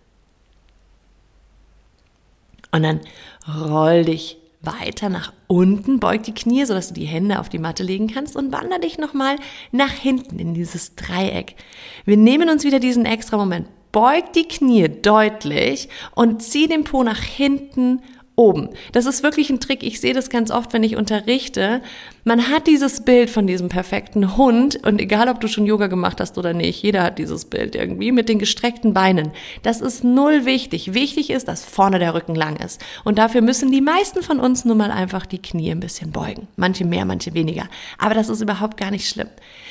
Und 2.71 2.85
dann 2.85 3.01
roll 3.49 4.05
dich 4.05 4.37
weiter 4.63 5.09
nach 5.09 5.33
unten, 5.49 5.99
beug 5.99 6.23
die 6.23 6.35
Knie, 6.35 6.65
sodass 6.65 6.87
du 6.87 6.95
die 6.95 7.05
Hände 7.05 7.41
auf 7.41 7.49
die 7.49 7.59
Matte 7.59 7.83
legen 7.83 8.07
kannst 8.07 8.37
und 8.37 8.53
wander 8.53 8.79
dich 8.79 8.99
nochmal 8.99 9.35
nach 9.73 9.91
hinten 9.91 10.39
in 10.39 10.55
dieses 10.55 10.95
Dreieck. 10.95 11.57
Wir 12.05 12.17
nehmen 12.17 12.49
uns 12.49 12.63
wieder 12.63 12.79
diesen 12.79 13.07
extra 13.07 13.37
Moment. 13.37 13.67
Beug 13.91 14.33
die 14.37 14.47
Knie 14.47 14.89
deutlich 14.89 15.89
und 16.15 16.45
zieh 16.45 16.69
den 16.69 16.85
Po 16.85 17.03
nach 17.03 17.23
hinten 17.23 18.03
oben. 18.37 18.69
Das 18.93 19.07
ist 19.07 19.23
wirklich 19.23 19.51
ein 19.51 19.61
Trick. 19.61 19.83
Ich 19.83 20.01
sehe 20.01 20.15
das 20.15 20.31
ganz 20.31 20.51
oft, 20.51 20.73
wenn 20.73 20.83
ich 20.83 20.97
unterrichte. 20.97 21.83
Man 22.29 22.49
hat 22.49 22.67
dieses 22.67 23.03
Bild 23.03 23.31
von 23.31 23.47
diesem 23.47 23.69
perfekten 23.69 24.37
Hund 24.37 24.85
und 24.85 25.01
egal, 25.01 25.29
ob 25.29 25.41
du 25.41 25.47
schon 25.47 25.65
Yoga 25.65 25.87
gemacht 25.87 26.21
hast 26.21 26.37
oder 26.39 26.55
nicht, 26.55 26.83
jeder 26.83 27.05
hat 27.05 27.21
dieses 27.21 27.45
Bild 27.45 27.77
irgendwie 27.77 28.11
mit 28.11 28.29
den 28.29 28.41
gestreckten 28.41 28.93
Beinen. 28.93 29.31
Das 29.63 29.81
ist 29.81 30.03
null 30.03 30.45
wichtig. 30.45 30.93
Wichtig 30.93 31.31
ist, 31.31 31.47
dass 31.47 31.65
vorne 31.65 32.01
der 32.01 32.15
Rücken 32.15 32.35
lang 32.35 32.57
ist. 32.57 32.85
Und 33.05 33.19
dafür 33.19 33.43
müssen 33.43 33.71
die 33.71 33.81
meisten 33.81 34.25
von 34.25 34.41
uns 34.41 34.65
nun 34.65 34.77
mal 34.77 34.91
einfach 34.91 35.25
die 35.25 35.41
Knie 35.41 35.71
ein 35.71 35.79
bisschen 35.79 36.11
beugen. 36.11 36.49
Manche 36.57 36.85
mehr, 36.85 37.05
manche 37.05 37.33
weniger. 37.33 37.69
Aber 37.97 38.15
das 38.15 38.29
ist 38.29 38.41
überhaupt 38.41 38.77
gar 38.77 38.91
nicht 38.91 39.09
schlimm. 39.09 39.29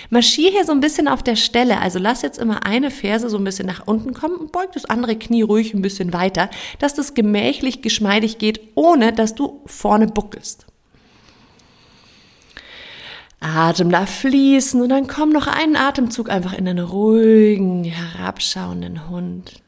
Marschier 0.09 0.50
hier 0.50 0.63
so 0.63 0.71
ein 0.71 0.79
bisschen 0.79 1.09
auf 1.09 1.24
der 1.24 1.35
Stelle. 1.35 1.81
Also 1.81 2.00
lass 2.00 2.21
jetzt 2.21 2.39
immer 2.39 2.65
eine 2.65 2.89
Ferse 2.89 3.29
so 3.29 3.38
ein 3.38 3.43
bisschen 3.43 3.67
nach 3.67 3.85
unten 3.85 4.13
kommen 4.13 4.38
und 4.38 4.53
beug 4.53 4.71
das 4.74 4.85
andere 4.85 5.17
Knie 5.17 5.41
ruhig 5.41 5.74
ein 5.74 5.81
bisschen 5.81 6.13
weiter, 6.13 6.50
dass 6.79 6.93
das 6.93 7.15
gemächlich, 7.15 7.81
geschmeidig 7.81 8.38
geht, 8.38 8.62
ohne 8.75 9.12
dass 9.12 9.35
du 9.35 9.59
vorne 9.65 10.07
buckelst. 10.07 10.67
Atem 13.46 13.92
da 13.92 14.06
fließen 14.06 14.82
und 14.82 14.90
dann 14.90 15.08
komm 15.08 15.30
noch 15.30 15.48
einen 15.48 15.75
Atemzug 15.75 16.30
einfach 16.30 16.54
in 16.54 16.68
einen 16.68 16.84
ruhigen, 16.84 17.84
herabschauenden 17.84 19.10
Hund. 19.10 19.62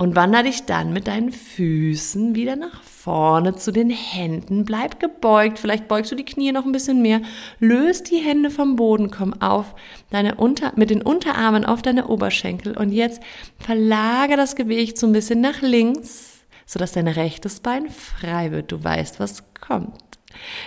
Und 0.00 0.14
wander 0.14 0.44
dich 0.44 0.64
dann 0.64 0.92
mit 0.92 1.08
deinen 1.08 1.32
Füßen 1.32 2.36
wieder 2.36 2.54
nach 2.54 2.84
vorne 2.84 3.56
zu 3.56 3.72
den 3.72 3.90
Händen. 3.90 4.64
Bleib 4.64 5.00
gebeugt. 5.00 5.58
Vielleicht 5.58 5.88
beugst 5.88 6.12
du 6.12 6.14
die 6.14 6.24
Knie 6.24 6.52
noch 6.52 6.64
ein 6.64 6.70
bisschen 6.70 7.02
mehr. 7.02 7.20
Löst 7.58 8.12
die 8.12 8.18
Hände 8.18 8.50
vom 8.50 8.76
Boden. 8.76 9.10
Komm 9.10 9.42
auf 9.42 9.74
deine 10.10 10.36
Unter, 10.36 10.72
mit 10.76 10.90
den 10.90 11.02
Unterarmen 11.02 11.64
auf 11.64 11.82
deine 11.82 12.06
Oberschenkel. 12.06 12.76
Und 12.76 12.92
jetzt 12.92 13.20
verlagere 13.58 14.36
das 14.36 14.54
Gewicht 14.54 14.98
so 14.98 15.08
ein 15.08 15.12
bisschen 15.12 15.40
nach 15.40 15.62
links, 15.62 16.37
sodass 16.68 16.92
dein 16.92 17.08
rechtes 17.08 17.60
Bein 17.60 17.88
frei 17.88 18.52
wird. 18.52 18.70
Du 18.70 18.84
weißt, 18.84 19.18
was 19.18 19.42
kommt. 19.54 20.18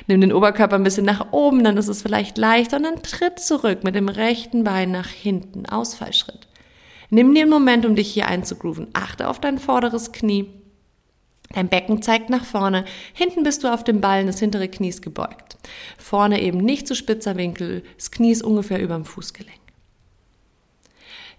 Nimm 0.08 0.20
den 0.20 0.34
Oberkörper 0.34 0.76
ein 0.76 0.84
bisschen 0.84 1.06
nach 1.06 1.32
oben, 1.32 1.64
dann 1.64 1.78
ist 1.78 1.88
es 1.88 2.02
vielleicht 2.02 2.40
leichter 2.40 2.78
und 2.78 2.84
dann 2.84 3.04
tritt 3.04 3.40
zurück 3.40 3.84
mit 3.84 3.96
dem 3.96 4.10
rechten 4.10 4.64
Bein 4.64 4.92
nach 4.92 5.08
hinten. 5.08 5.68
Ausfallschritt. 5.68 6.48
Nimm 7.12 7.36
dir 7.36 7.44
einen 7.44 7.52
Moment, 7.52 7.86
um 7.86 7.96
dich 7.96 8.12
hier 8.12 8.28
einzugrooven. 8.28 8.88
Achte 8.94 9.30
auf 9.30 9.40
dein 9.40 9.60
vorderes 9.60 10.12
Knie. 10.12 10.48
Dein 11.54 11.70
Becken 11.70 12.02
zeigt 12.02 12.30
nach 12.30 12.46
vorne. 12.46 12.84
Hinten 13.14 13.44
bist 13.44 13.64
du 13.64 13.72
auf 13.72 13.84
dem 13.84 14.02
Ballen 14.02 14.26
des 14.26 14.40
hintere 14.40 14.70
Knies 14.70 15.02
gebeugt. 15.02 15.58
Vorne 15.98 16.42
eben 16.42 16.58
nicht 16.58 16.88
zu 16.88 16.96
spitzer 16.96 17.36
Winkel. 17.36 17.84
Das 17.98 18.10
Knie 18.10 18.32
ist 18.32 18.42
ungefähr 18.42 18.82
über 18.82 18.96
dem 18.96 19.06
Fußgelenk. 19.06 19.60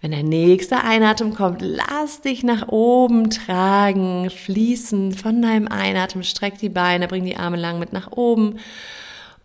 Wenn 0.02 0.10
der 0.10 0.24
nächste 0.24 0.82
Einatmen 0.82 1.32
kommt, 1.32 1.62
lass 1.62 2.20
dich 2.20 2.42
nach 2.42 2.66
oben 2.66 3.30
tragen, 3.30 4.30
fließen 4.30 5.12
von 5.12 5.40
deinem 5.40 5.68
Einatmen, 5.68 6.24
streck 6.24 6.58
die 6.58 6.68
Beine, 6.68 7.06
bring 7.06 7.24
die 7.24 7.36
Arme 7.36 7.56
lang 7.56 7.78
mit 7.78 7.92
nach 7.92 8.10
oben. 8.10 8.58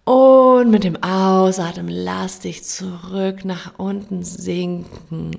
Und 0.04 0.72
mit 0.72 0.84
dem 0.84 1.02
Ausatmen 1.04 1.90
lass 1.90 2.40
dich 2.40 2.64
zurück 2.64 3.46
nach 3.46 3.78
unten 3.78 4.24
sinken 4.24 5.38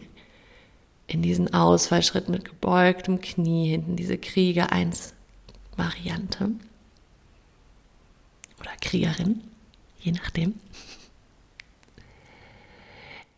in 1.09 1.23
diesen 1.23 1.53
Ausfallschritt 1.53 2.29
mit 2.29 2.45
gebeugtem 2.45 3.21
Knie 3.21 3.71
hinten, 3.71 3.97
diese 3.97 4.19
Krieger 4.19 4.71
1 4.71 5.15
Variante 5.77 6.51
oder 8.61 8.71
Kriegerin, 8.81 9.41
je 9.99 10.13
nachdem. 10.13 10.55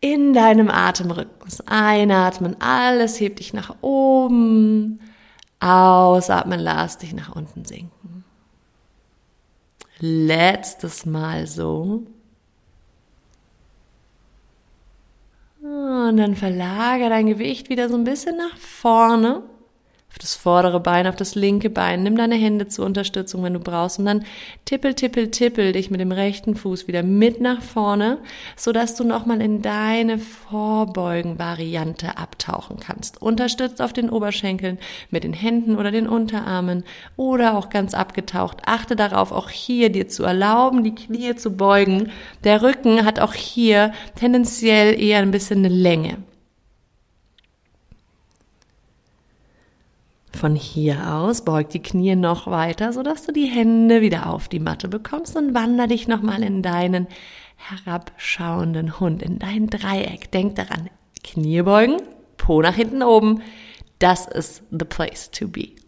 In 0.01 0.33
deinem 0.33 0.69
Atemrhythmus 0.69 1.61
einatmen, 1.67 2.55
alles 2.59 3.19
hebt 3.19 3.39
dich 3.39 3.53
nach 3.53 3.75
oben, 3.81 4.99
ausatmen, 5.59 6.59
lass 6.59 6.97
dich 6.97 7.13
nach 7.13 7.35
unten 7.35 7.65
sinken. 7.65 8.25
Letztes 9.99 11.05
Mal 11.05 11.45
so. 11.45 12.03
Und 15.61 16.17
dann 16.17 16.35
verlagere 16.35 17.09
dein 17.09 17.27
Gewicht 17.27 17.69
wieder 17.69 17.87
so 17.87 17.95
ein 17.95 18.03
bisschen 18.03 18.35
nach 18.35 18.57
vorne 18.57 19.43
das 20.21 20.35
vordere 20.35 20.79
Bein, 20.79 21.07
auf 21.07 21.15
das 21.15 21.33
linke 21.35 21.69
Bein. 21.69 22.03
Nimm 22.03 22.15
deine 22.15 22.35
Hände 22.35 22.67
zur 22.67 22.85
Unterstützung, 22.85 23.43
wenn 23.43 23.53
du 23.53 23.59
brauchst. 23.59 23.97
Und 23.97 24.05
dann 24.05 24.23
tippel, 24.65 24.93
tippel, 24.93 25.31
tippel 25.31 25.71
dich 25.71 25.89
mit 25.89 25.99
dem 25.99 26.11
rechten 26.11 26.55
Fuß 26.55 26.87
wieder 26.87 27.01
mit 27.01 27.41
nach 27.41 27.61
vorne, 27.61 28.19
sodass 28.55 28.95
du 28.95 29.03
nochmal 29.03 29.41
in 29.41 29.61
deine 29.61 30.19
Vorbeugen-Variante 30.19 32.17
abtauchen 32.17 32.77
kannst. 32.79 33.21
Unterstützt 33.21 33.81
auf 33.81 33.93
den 33.93 34.09
Oberschenkeln 34.09 34.77
mit 35.09 35.23
den 35.23 35.33
Händen 35.33 35.75
oder 35.75 35.91
den 35.91 36.07
Unterarmen 36.07 36.83
oder 37.15 37.57
auch 37.57 37.69
ganz 37.69 37.93
abgetaucht. 37.93 38.57
Achte 38.65 38.95
darauf, 38.95 39.31
auch 39.31 39.49
hier 39.49 39.91
dir 39.91 40.07
zu 40.07 40.23
erlauben, 40.23 40.83
die 40.83 40.95
Knie 40.95 41.35
zu 41.35 41.57
beugen. 41.57 42.11
Der 42.43 42.61
Rücken 42.61 43.05
hat 43.05 43.19
auch 43.19 43.33
hier 43.33 43.91
tendenziell 44.15 45.01
eher 45.01 45.19
ein 45.19 45.31
bisschen 45.31 45.59
eine 45.59 45.69
Länge. 45.69 46.17
Von 50.33 50.55
hier 50.55 51.13
aus 51.13 51.43
beug 51.43 51.69
die 51.69 51.81
Knie 51.81 52.15
noch 52.15 52.47
weiter, 52.47 52.93
sodass 52.93 53.25
du 53.25 53.31
die 53.31 53.45
Hände 53.45 54.01
wieder 54.01 54.31
auf 54.31 54.47
die 54.47 54.59
Matte 54.59 54.87
bekommst 54.87 55.35
und 55.35 55.53
wander 55.53 55.87
dich 55.87 56.07
nochmal 56.07 56.41
in 56.41 56.61
deinen 56.61 57.07
herabschauenden 57.57 58.99
Hund, 58.99 59.21
in 59.21 59.39
dein 59.39 59.67
Dreieck. 59.67 60.31
Denk 60.31 60.55
daran, 60.55 60.89
Knie 61.23 61.61
beugen, 61.61 62.01
Po 62.37 62.61
nach 62.61 62.75
hinten 62.75 63.03
oben. 63.03 63.41
Das 63.99 64.25
ist 64.27 64.63
the 64.71 64.85
place 64.85 65.29
to 65.29 65.47
be. 65.47 65.80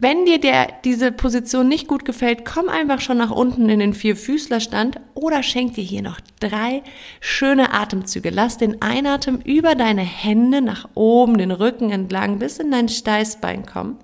Wenn 0.00 0.26
dir 0.26 0.38
der, 0.38 0.68
diese 0.84 1.10
Position 1.10 1.66
nicht 1.66 1.88
gut 1.88 2.04
gefällt, 2.04 2.44
komm 2.44 2.68
einfach 2.68 3.00
schon 3.00 3.18
nach 3.18 3.32
unten 3.32 3.68
in 3.68 3.80
den 3.80 3.94
Vierfüßlerstand 3.94 5.00
oder 5.14 5.42
schenk 5.42 5.74
dir 5.74 5.82
hier 5.82 6.02
noch 6.02 6.20
drei 6.38 6.84
schöne 7.20 7.74
Atemzüge. 7.74 8.30
Lass 8.30 8.58
den 8.58 8.80
Einatmen 8.80 9.40
über 9.42 9.74
deine 9.74 10.02
Hände 10.02 10.62
nach 10.62 10.88
oben, 10.94 11.36
den 11.36 11.50
Rücken 11.50 11.90
entlang 11.90 12.38
bis 12.38 12.58
in 12.58 12.70
dein 12.70 12.88
Steißbein 12.88 13.66
kommen. 13.66 13.98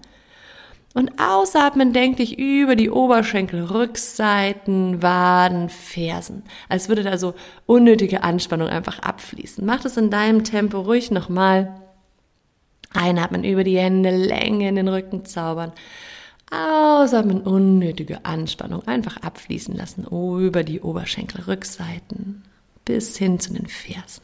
Und 0.95 1.13
ausatmen 1.21 1.93
denk 1.93 2.17
dich 2.17 2.41
über 2.41 2.75
die 2.75 2.91
Oberschenkel, 2.91 3.63
Rückseiten, 3.63 5.01
Waden, 5.01 5.69
Fersen. 5.69 6.43
Als 6.69 6.89
würde 6.89 7.05
da 7.05 7.19
so 7.19 7.35
unnötige 7.67 8.25
Anspannung 8.25 8.67
einfach 8.67 8.99
abfließen. 8.99 9.65
Mach 9.65 9.81
das 9.81 9.97
in 9.97 10.11
deinem 10.11 10.43
Tempo 10.43 10.81
ruhig 10.81 11.13
nochmal. 11.13 11.84
Einatmen 12.95 13.45
über 13.45 13.65
die 13.65 13.79
Hände, 13.79 14.11
Länge 14.11 14.69
in 14.69 14.77
den 14.77 14.89
Rücken 14.89 15.25
zaubern. 15.25 15.73
Ausatmen, 16.51 17.43
unnötige 17.43 18.25
Anspannung 18.25 18.87
einfach 18.87 19.17
abfließen 19.19 19.75
lassen 19.75 20.07
über 20.07 20.63
die 20.63 20.81
Oberschenkelrückseiten 20.81 22.45
bis 22.85 23.17
hin 23.17 23.41
zu 23.41 23.53
den 23.53 23.67
Fersen. 23.67 24.23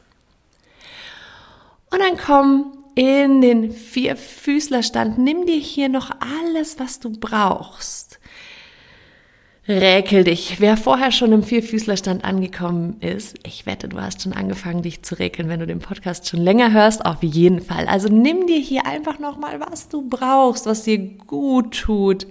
Und 1.90 1.98
dann 1.98 2.16
komm 2.16 2.78
in 2.94 3.40
den 3.40 3.72
Vierfüßlerstand. 3.72 5.18
Nimm 5.18 5.46
dir 5.46 5.58
hier 5.58 5.88
noch 5.88 6.10
alles, 6.20 6.78
was 6.78 7.00
du 7.00 7.10
brauchst. 7.10 8.19
Räkel 9.69 10.25
dich. 10.25 10.59
Wer 10.59 10.76
vorher 10.76 11.12
schon 11.12 11.33
im 11.33 11.43
Vierfüßlerstand 11.43 12.25
angekommen 12.25 13.00
ist, 13.00 13.37
ich 13.47 13.67
wette, 13.67 13.88
du 13.88 14.00
hast 14.00 14.23
schon 14.23 14.33
angefangen, 14.33 14.83
dich 14.83 15.02
zu 15.02 15.19
räkeln, 15.19 15.49
wenn 15.49 15.61
du 15.61 15.67
den 15.67 15.81
Podcast 15.81 16.29
schon 16.29 16.40
länger 16.40 16.73
hörst, 16.73 17.05
auf 17.05 17.23
jeden 17.23 17.61
Fall. 17.61 17.87
Also 17.87 18.09
nimm 18.09 18.47
dir 18.47 18.59
hier 18.59 18.87
einfach 18.87 19.19
nochmal, 19.19 19.61
was 19.61 19.88
du 19.88 20.09
brauchst, 20.09 20.67
was 20.67 20.85
dir 20.85 20.99
gut 20.99 21.79
tut. 21.79 22.26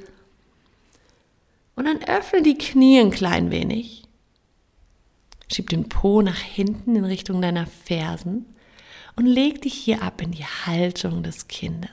Und 1.76 1.86
dann 1.86 2.04
öffne 2.04 2.42
die 2.42 2.58
Knie 2.58 3.00
ein 3.00 3.12
klein 3.12 3.52
wenig. 3.52 4.04
Schieb 5.52 5.70
den 5.70 5.88
Po 5.88 6.22
nach 6.22 6.40
hinten 6.40 6.96
in 6.96 7.06
Richtung 7.06 7.42
deiner 7.42 7.68
Fersen 7.68 8.46
und 9.16 9.26
leg 9.26 9.62
dich 9.62 9.74
hier 9.74 10.02
ab 10.02 10.22
in 10.22 10.32
die 10.32 10.46
Haltung 10.46 11.24
des 11.24 11.48
Kindes. 11.48 11.92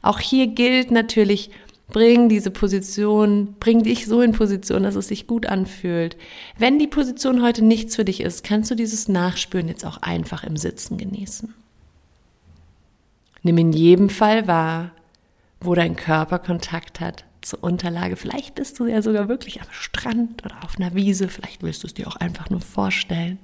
Auch 0.00 0.18
hier 0.18 0.48
gilt 0.48 0.90
natürlich, 0.90 1.50
Bring 1.92 2.30
diese 2.30 2.50
Position, 2.50 3.54
bring 3.60 3.82
dich 3.82 4.06
so 4.06 4.22
in 4.22 4.32
Position, 4.32 4.82
dass 4.82 4.94
es 4.94 5.08
sich 5.08 5.26
gut 5.26 5.44
anfühlt. 5.44 6.16
Wenn 6.56 6.78
die 6.78 6.86
Position 6.86 7.42
heute 7.42 7.62
nichts 7.62 7.96
für 7.96 8.06
dich 8.06 8.22
ist, 8.22 8.44
kannst 8.44 8.70
du 8.70 8.74
dieses 8.74 9.08
Nachspüren 9.08 9.68
jetzt 9.68 9.84
auch 9.84 9.98
einfach 9.98 10.42
im 10.42 10.56
Sitzen 10.56 10.96
genießen. 10.96 11.52
Nimm 13.42 13.58
in 13.58 13.72
jedem 13.74 14.08
Fall 14.08 14.46
wahr, 14.46 14.92
wo 15.60 15.74
dein 15.74 15.94
Körper 15.94 16.38
Kontakt 16.38 17.00
hat 17.00 17.26
zur 17.42 17.62
Unterlage. 17.62 18.16
Vielleicht 18.16 18.54
bist 18.54 18.78
du 18.78 18.86
ja 18.86 19.02
sogar 19.02 19.28
wirklich 19.28 19.60
am 19.60 19.68
Strand 19.70 20.46
oder 20.46 20.64
auf 20.64 20.78
einer 20.78 20.94
Wiese. 20.94 21.28
Vielleicht 21.28 21.62
willst 21.62 21.82
du 21.82 21.88
es 21.88 21.94
dir 21.94 22.08
auch 22.08 22.16
einfach 22.16 22.48
nur 22.48 22.62
vorstellen. 22.62 23.38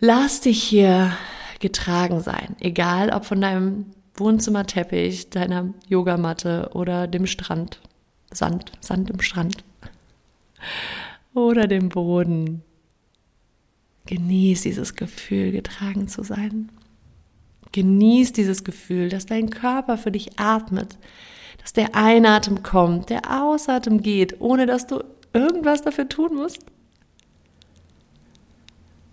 Lass 0.00 0.40
dich 0.40 0.62
hier 0.62 1.12
getragen 1.60 2.20
sein, 2.20 2.56
egal 2.60 3.10
ob 3.10 3.26
von 3.26 3.40
deinem 3.40 3.86
Wohnzimmerteppich, 4.16 5.30
deiner 5.30 5.72
Yogamatte 5.88 6.70
oder 6.74 7.06
dem 7.06 7.26
Strand. 7.26 7.80
Sand, 8.32 8.72
Sand 8.80 9.10
im 9.10 9.20
Strand. 9.20 9.64
Oder 11.34 11.66
dem 11.66 11.88
Boden. 11.88 12.62
Genieß 14.06 14.62
dieses 14.62 14.94
Gefühl, 14.94 15.52
getragen 15.52 16.08
zu 16.08 16.22
sein. 16.22 16.70
Genieß 17.72 18.32
dieses 18.32 18.64
Gefühl, 18.64 19.08
dass 19.08 19.26
dein 19.26 19.50
Körper 19.50 19.98
für 19.98 20.12
dich 20.12 20.38
atmet, 20.38 20.96
dass 21.60 21.72
der 21.72 21.94
Einatmen 21.94 22.62
kommt, 22.62 23.10
der 23.10 23.42
Ausatmen 23.42 24.00
geht, 24.00 24.40
ohne 24.40 24.66
dass 24.66 24.86
du 24.86 25.02
irgendwas 25.32 25.82
dafür 25.82 26.08
tun 26.08 26.36
musst. 26.36 26.64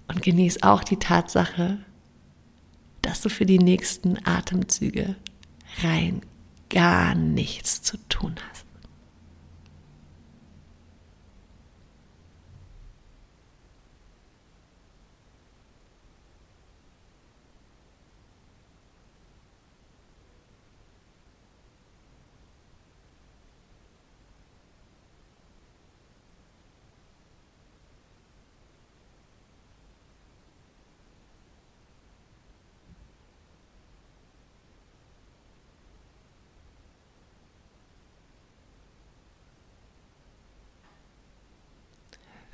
Und 0.08 0.22
genieß 0.22 0.62
auch 0.64 0.84
die 0.84 0.98
Tatsache, 0.98 1.80
dass 3.04 3.22
du 3.22 3.30
für 3.30 3.46
die 3.46 3.60
nächsten 3.60 4.18
Atemzüge 4.26 5.16
rein 5.84 6.22
gar 6.70 7.14
nichts 7.14 7.84
zu 7.84 7.98
tun 8.10 8.36
hast. 8.50 8.63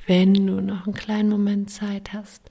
Wenn 0.10 0.34
du 0.34 0.60
noch 0.60 0.88
einen 0.88 0.96
kleinen 0.96 1.30
Moment 1.30 1.70
Zeit 1.70 2.14
hast, 2.14 2.42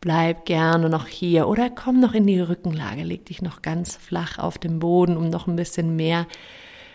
bleib 0.00 0.46
gerne 0.46 0.88
noch 0.88 1.06
hier 1.06 1.46
oder 1.46 1.70
komm 1.70 2.00
noch 2.00 2.12
in 2.12 2.26
die 2.26 2.40
Rückenlage, 2.40 3.04
leg 3.04 3.24
dich 3.24 3.40
noch 3.40 3.62
ganz 3.62 3.94
flach 3.94 4.40
auf 4.40 4.58
dem 4.58 4.80
Boden, 4.80 5.16
um 5.16 5.30
noch 5.30 5.46
ein 5.46 5.54
bisschen 5.54 5.94
mehr 5.94 6.26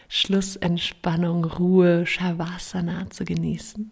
Schlussentspannung, 0.10 1.46
Ruhe, 1.46 2.06
Shavasana 2.06 3.10
zu 3.12 3.24
genießen. 3.24 3.92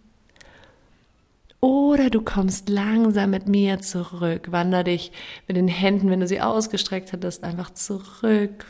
Oder 1.62 2.10
du 2.10 2.20
kommst 2.22 2.68
langsam 2.68 3.30
mit 3.30 3.48
mir 3.48 3.80
zurück, 3.80 4.52
wander 4.52 4.84
dich 4.84 5.14
mit 5.48 5.56
den 5.56 5.70
Händen, 5.70 6.10
wenn 6.10 6.20
du 6.20 6.28
sie 6.28 6.42
ausgestreckt 6.42 7.14
hattest, 7.14 7.46
einfach 7.46 7.70
zurück 7.70 8.66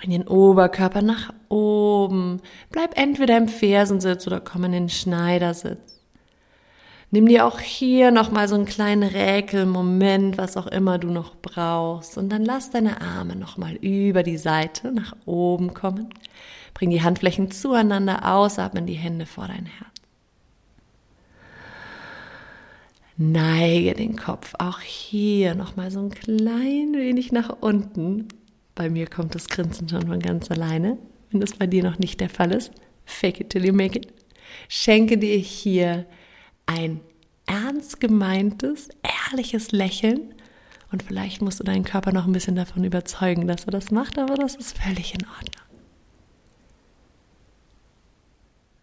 Bring 0.00 0.12
den 0.12 0.28
Oberkörper 0.28 1.02
nach 1.02 1.30
oben. 1.50 2.40
Bleib 2.70 2.98
entweder 2.98 3.36
im 3.36 3.48
Fersensitz 3.48 4.26
oder 4.26 4.40
komm 4.40 4.64
in 4.64 4.72
den 4.72 4.88
Schneidersitz. 4.88 6.00
Nimm 7.10 7.26
dir 7.26 7.44
auch 7.44 7.60
hier 7.60 8.10
nochmal 8.10 8.48
so 8.48 8.54
einen 8.54 8.64
kleinen 8.64 9.02
Räkelmoment, 9.02 10.38
was 10.38 10.56
auch 10.56 10.68
immer 10.68 10.96
du 10.96 11.08
noch 11.08 11.36
brauchst. 11.42 12.16
Und 12.16 12.30
dann 12.30 12.46
lass 12.46 12.70
deine 12.70 13.02
Arme 13.02 13.36
nochmal 13.36 13.74
über 13.74 14.22
die 14.22 14.38
Seite 14.38 14.90
nach 14.90 15.14
oben 15.26 15.74
kommen. 15.74 16.08
Bring 16.72 16.88
die 16.88 17.02
Handflächen 17.02 17.50
zueinander, 17.50 18.26
ausatmen 18.32 18.86
die 18.86 18.94
Hände 18.94 19.26
vor 19.26 19.48
dein 19.48 19.66
Herz. 19.66 19.90
Neige 23.18 23.92
den 23.92 24.16
Kopf 24.16 24.54
auch 24.58 24.80
hier 24.80 25.54
nochmal 25.54 25.90
so 25.90 26.00
ein 26.00 26.08
klein 26.08 26.94
wenig 26.94 27.32
nach 27.32 27.54
unten 27.60 28.28
bei 28.80 28.88
mir 28.88 29.06
kommt 29.06 29.34
das 29.34 29.50
Grinsen 29.50 29.90
schon 29.90 30.06
von 30.06 30.20
ganz 30.20 30.50
alleine. 30.50 30.96
Wenn 31.30 31.40
das 31.40 31.52
bei 31.52 31.66
dir 31.66 31.82
noch 31.82 31.98
nicht 31.98 32.18
der 32.18 32.30
Fall 32.30 32.50
ist, 32.50 32.72
fake 33.04 33.38
it 33.38 33.50
till 33.50 33.66
you 33.66 33.74
make 33.74 33.98
it. 33.98 34.10
Schenke 34.70 35.18
dir 35.18 35.36
hier 35.36 36.06
ein 36.64 37.02
ernst 37.44 38.00
gemeintes, 38.00 38.88
ehrliches 39.02 39.72
Lächeln 39.72 40.34
und 40.90 41.02
vielleicht 41.02 41.42
musst 41.42 41.60
du 41.60 41.64
deinen 41.64 41.84
Körper 41.84 42.12
noch 42.12 42.26
ein 42.26 42.32
bisschen 42.32 42.56
davon 42.56 42.82
überzeugen, 42.82 43.46
dass 43.46 43.66
er 43.66 43.72
das 43.72 43.90
macht, 43.90 44.18
aber 44.18 44.34
das 44.36 44.54
ist 44.54 44.78
völlig 44.78 45.12
in 45.12 45.26
Ordnung. 45.26 45.66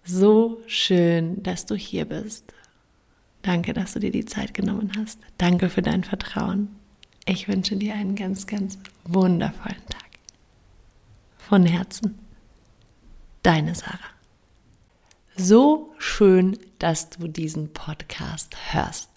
So 0.04 0.62
schön, 0.68 1.42
dass 1.42 1.66
du 1.66 1.74
hier 1.74 2.06
bist. 2.06 2.54
Danke, 3.42 3.74
dass 3.74 3.94
du 3.94 4.00
dir 4.00 4.12
die 4.12 4.26
Zeit 4.26 4.54
genommen 4.54 4.92
hast. 4.96 5.20
Danke 5.40 5.70
für 5.72 5.82
dein 5.82 6.04
Vertrauen. 6.04 6.76
Ich 7.30 7.50
wünsche 7.50 7.76
dir 7.76 7.94
einen 7.94 8.16
ganz, 8.16 8.48
ganz 8.48 8.80
wundervollen 9.04 9.86
Tag. 9.90 10.08
Von 11.38 11.66
Herzen. 11.66 12.18
Deine 13.44 13.76
Sarah. 13.76 14.00
So 15.36 15.94
schön, 15.98 16.58
dass 16.80 17.10
du 17.10 17.28
diesen 17.28 17.74
Podcast 17.74 18.56
hörst. 18.72 19.10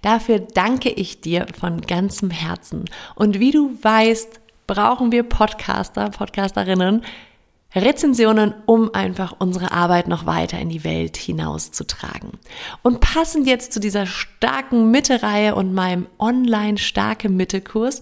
Dafür 0.00 0.40
danke 0.40 0.88
ich 0.88 1.20
dir 1.20 1.46
von 1.58 1.82
ganzem 1.82 2.30
Herzen. 2.30 2.86
Und 3.14 3.40
wie 3.40 3.50
du 3.50 3.76
weißt, 3.82 4.40
brauchen 4.66 5.12
wir 5.12 5.22
Podcaster, 5.22 6.08
Podcasterinnen, 6.08 7.04
Rezensionen, 7.74 8.52
um 8.66 8.92
einfach 8.94 9.36
unsere 9.38 9.70
Arbeit 9.70 10.08
noch 10.08 10.26
weiter 10.26 10.58
in 10.58 10.68
die 10.68 10.82
Welt 10.82 11.16
hinauszutragen. 11.16 12.32
Und 12.82 13.00
passend 13.00 13.46
jetzt 13.46 13.72
zu 13.72 13.78
dieser 13.78 14.06
starken 14.06 14.90
Mitte-Reihe 14.90 15.54
und 15.54 15.72
meinem 15.72 16.06
online 16.18 16.78
starke 16.78 17.28
Mitte-Kurs, 17.28 18.00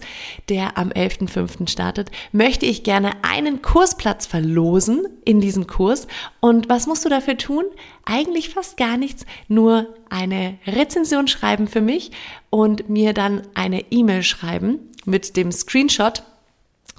der 0.49 0.77
am 0.77 0.89
11.05. 0.89 1.69
startet, 1.69 2.09
möchte 2.31 2.65
ich 2.65 2.83
gerne 2.83 3.11
einen 3.21 3.61
Kursplatz 3.61 4.25
verlosen 4.25 5.07
in 5.23 5.39
diesem 5.39 5.67
Kurs. 5.67 6.07
Und 6.39 6.67
was 6.67 6.87
musst 6.87 7.05
du 7.05 7.09
dafür 7.09 7.37
tun? 7.37 7.65
Eigentlich 8.05 8.49
fast 8.49 8.75
gar 8.75 8.97
nichts, 8.97 9.25
nur 9.47 9.93
eine 10.09 10.57
Rezension 10.65 11.27
schreiben 11.27 11.67
für 11.67 11.81
mich 11.81 12.11
und 12.49 12.89
mir 12.89 13.13
dann 13.13 13.43
eine 13.53 13.91
E-Mail 13.91 14.23
schreiben 14.23 14.79
mit 15.05 15.37
dem 15.37 15.51
Screenshot 15.51 16.23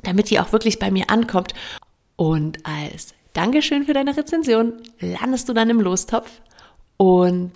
damit 0.02 0.30
die 0.30 0.40
auch 0.40 0.52
wirklich 0.52 0.78
bei 0.78 0.90
mir 0.90 1.10
ankommt. 1.10 1.54
Und 2.20 2.58
als 2.66 3.14
Dankeschön 3.32 3.84
für 3.84 3.94
deine 3.94 4.14
Rezension 4.14 4.74
landest 5.00 5.48
du 5.48 5.54
dann 5.54 5.70
im 5.70 5.80
Lostopf 5.80 6.30
und 6.98 7.52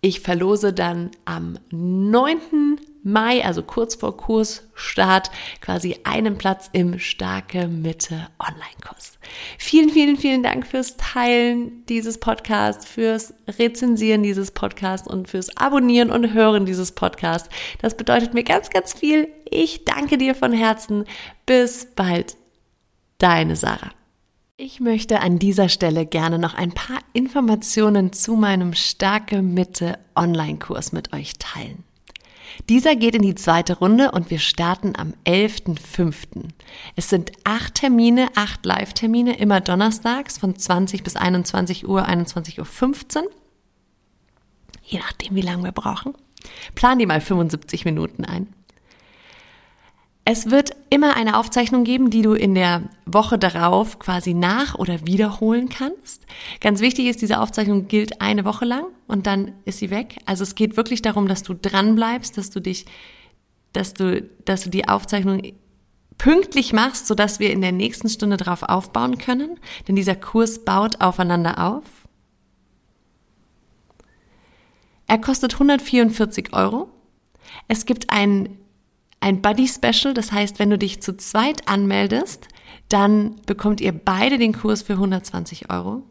ich 0.00 0.18
verlose 0.18 0.72
dann 0.72 1.12
am 1.24 1.56
9. 1.70 2.80
Mai, 3.04 3.44
also 3.44 3.62
kurz 3.62 3.94
vor 3.94 4.16
Kursstart, 4.16 5.30
quasi 5.60 6.00
einen 6.02 6.36
Platz 6.36 6.68
im 6.72 6.98
Starke 6.98 7.68
Mitte 7.68 8.26
Online-Kurs. 8.40 9.20
Vielen, 9.56 9.90
vielen, 9.90 10.16
vielen 10.16 10.42
Dank 10.42 10.66
fürs 10.66 10.96
Teilen 10.96 11.86
dieses 11.86 12.18
Podcasts, 12.18 12.86
fürs 12.86 13.34
Rezensieren 13.46 14.24
dieses 14.24 14.50
Podcasts 14.50 15.06
und 15.06 15.28
fürs 15.28 15.56
Abonnieren 15.56 16.10
und 16.10 16.34
Hören 16.34 16.66
dieses 16.66 16.90
Podcasts. 16.90 17.48
Das 17.80 17.96
bedeutet 17.96 18.34
mir 18.34 18.42
ganz, 18.42 18.68
ganz 18.70 18.94
viel. 18.94 19.28
Ich 19.48 19.84
danke 19.84 20.18
dir 20.18 20.34
von 20.34 20.52
Herzen. 20.52 21.04
Bis 21.46 21.86
bald. 21.94 22.36
Deine 23.18 23.56
Sarah. 23.56 23.92
Ich 24.58 24.78
möchte 24.80 25.20
an 25.20 25.38
dieser 25.38 25.70
Stelle 25.70 26.04
gerne 26.04 26.38
noch 26.38 26.52
ein 26.52 26.72
paar 26.72 26.98
Informationen 27.14 28.12
zu 28.12 28.36
meinem 28.36 28.74
Starke 28.74 29.40
Mitte 29.40 29.98
Online-Kurs 30.14 30.92
mit 30.92 31.14
euch 31.14 31.34
teilen. 31.38 31.84
Dieser 32.68 32.94
geht 32.94 33.14
in 33.14 33.22
die 33.22 33.34
zweite 33.34 33.78
Runde 33.78 34.10
und 34.12 34.30
wir 34.30 34.38
starten 34.38 34.94
am 34.96 35.14
11.05. 35.24 36.48
Es 36.94 37.08
sind 37.08 37.32
acht 37.44 37.76
Termine, 37.76 38.28
acht 38.34 38.66
Live-Termine, 38.66 39.38
immer 39.38 39.62
donnerstags 39.62 40.36
von 40.36 40.54
20 40.54 41.02
bis 41.02 41.16
21 41.16 41.88
Uhr, 41.88 42.06
21.15 42.06 43.16
Uhr. 43.16 43.30
Je 44.82 44.98
nachdem, 44.98 45.34
wie 45.34 45.42
lange 45.42 45.64
wir 45.64 45.72
brauchen. 45.72 46.14
Plan 46.74 46.98
die 46.98 47.06
mal 47.06 47.22
75 47.22 47.86
Minuten 47.86 48.26
ein. 48.26 48.52
Es 50.28 50.50
wird 50.50 50.74
immer 50.90 51.16
eine 51.16 51.38
Aufzeichnung 51.38 51.84
geben, 51.84 52.10
die 52.10 52.22
du 52.22 52.32
in 52.32 52.56
der 52.56 52.82
Woche 53.04 53.38
darauf 53.38 54.00
quasi 54.00 54.34
nach- 54.34 54.74
oder 54.74 55.06
wiederholen 55.06 55.68
kannst. 55.68 56.26
Ganz 56.60 56.80
wichtig 56.80 57.06
ist, 57.06 57.22
diese 57.22 57.38
Aufzeichnung 57.38 57.86
gilt 57.86 58.20
eine 58.20 58.44
Woche 58.44 58.64
lang 58.64 58.86
und 59.06 59.28
dann 59.28 59.52
ist 59.66 59.78
sie 59.78 59.90
weg. 59.90 60.16
Also 60.26 60.42
es 60.42 60.56
geht 60.56 60.76
wirklich 60.76 61.00
darum, 61.00 61.28
dass 61.28 61.44
du 61.44 61.54
dran 61.54 61.94
bleibst, 61.94 62.36
dass 62.38 62.50
du 62.50 62.58
dich, 62.58 62.86
dass 63.72 63.94
du, 63.94 64.20
dass 64.44 64.64
du 64.64 64.70
die 64.70 64.88
Aufzeichnung 64.88 65.42
pünktlich 66.18 66.72
machst, 66.72 67.06
sodass 67.06 67.38
wir 67.38 67.52
in 67.52 67.60
der 67.60 67.70
nächsten 67.70 68.08
Stunde 68.08 68.36
darauf 68.36 68.64
aufbauen 68.64 69.18
können. 69.18 69.60
Denn 69.86 69.94
dieser 69.94 70.16
Kurs 70.16 70.64
baut 70.64 71.00
aufeinander 71.00 71.64
auf. 71.64 71.84
Er 75.06 75.18
kostet 75.18 75.52
144 75.52 76.52
Euro. 76.52 76.88
Es 77.68 77.86
gibt 77.86 78.10
ein 78.10 78.58
ein 79.20 79.42
Buddy 79.42 79.68
Special. 79.68 80.14
Das 80.14 80.32
heißt, 80.32 80.58
wenn 80.58 80.70
du 80.70 80.78
dich 80.78 81.02
zu 81.02 81.16
zweit 81.16 81.68
anmeldest, 81.68 82.48
dann 82.88 83.36
bekommt 83.46 83.80
ihr 83.80 83.92
beide 83.92 84.38
den 84.38 84.52
Kurs 84.52 84.82
für 84.82 84.94
120 84.94 85.70
Euro. 85.70 86.02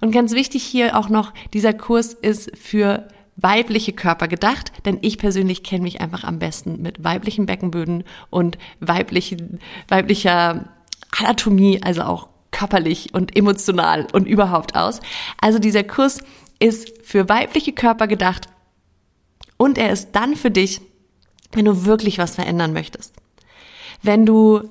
Und 0.00 0.12
ganz 0.12 0.32
wichtig 0.32 0.62
hier 0.62 0.98
auch 0.98 1.08
noch, 1.08 1.32
dieser 1.52 1.72
Kurs 1.72 2.12
ist 2.12 2.56
für 2.56 3.08
weibliche 3.36 3.92
Körper 3.92 4.28
gedacht, 4.28 4.72
denn 4.84 4.98
ich 5.00 5.18
persönlich 5.18 5.62
kenne 5.62 5.82
mich 5.82 6.00
einfach 6.00 6.24
am 6.24 6.38
besten 6.38 6.82
mit 6.82 7.02
weiblichen 7.02 7.46
Beckenböden 7.46 8.04
und 8.28 8.58
weiblichen, 8.80 9.60
weiblicher 9.88 10.68
Anatomie, 11.16 11.80
also 11.82 12.02
auch 12.02 12.28
körperlich 12.50 13.14
und 13.14 13.36
emotional 13.36 14.06
und 14.12 14.26
überhaupt 14.26 14.76
aus. 14.76 15.00
Also 15.40 15.58
dieser 15.58 15.84
Kurs 15.84 16.22
ist 16.58 16.92
für 17.02 17.28
weibliche 17.28 17.72
Körper 17.72 18.06
gedacht 18.06 18.48
und 19.56 19.78
er 19.78 19.90
ist 19.92 20.10
dann 20.12 20.36
für 20.36 20.50
dich, 20.50 20.82
wenn 21.52 21.64
du 21.64 21.84
wirklich 21.84 22.18
was 22.18 22.34
verändern 22.34 22.72
möchtest. 22.72 23.14
Wenn 24.02 24.24
du 24.26 24.62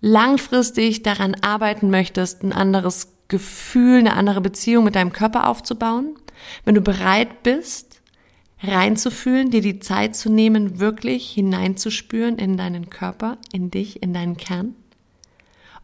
langfristig 0.00 1.02
daran 1.02 1.34
arbeiten 1.40 1.90
möchtest, 1.90 2.42
ein 2.42 2.52
anderes 2.52 3.08
Gefühl, 3.28 3.98
eine 3.98 4.14
andere 4.14 4.40
Beziehung 4.40 4.84
mit 4.84 4.94
deinem 4.94 5.12
Körper 5.12 5.48
aufzubauen, 5.48 6.16
wenn 6.64 6.74
du 6.74 6.80
bereit 6.80 7.42
bist, 7.42 8.00
reinzufühlen, 8.62 9.50
dir 9.50 9.60
die 9.60 9.78
Zeit 9.80 10.16
zu 10.16 10.30
nehmen, 10.30 10.80
wirklich 10.80 11.30
hineinzuspüren 11.30 12.38
in 12.38 12.56
deinen 12.56 12.90
Körper, 12.90 13.38
in 13.52 13.70
dich, 13.70 14.02
in 14.02 14.12
deinen 14.12 14.36
Kern. 14.36 14.74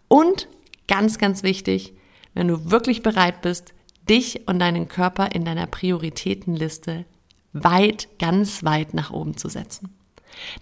Und 0.08 0.48
ganz, 0.88 1.18
ganz 1.18 1.42
wichtig, 1.42 1.94
wenn 2.34 2.48
du 2.48 2.70
wirklich 2.70 3.02
bereit 3.02 3.42
bist, 3.42 3.74
dich 4.08 4.46
und 4.48 4.58
deinen 4.58 4.88
Körper 4.88 5.34
in 5.34 5.44
deiner 5.44 5.66
Prioritätenliste 5.66 7.04
weit, 7.52 8.08
ganz 8.18 8.64
weit 8.64 8.94
nach 8.94 9.12
oben 9.12 9.36
zu 9.36 9.48
setzen. 9.48 9.94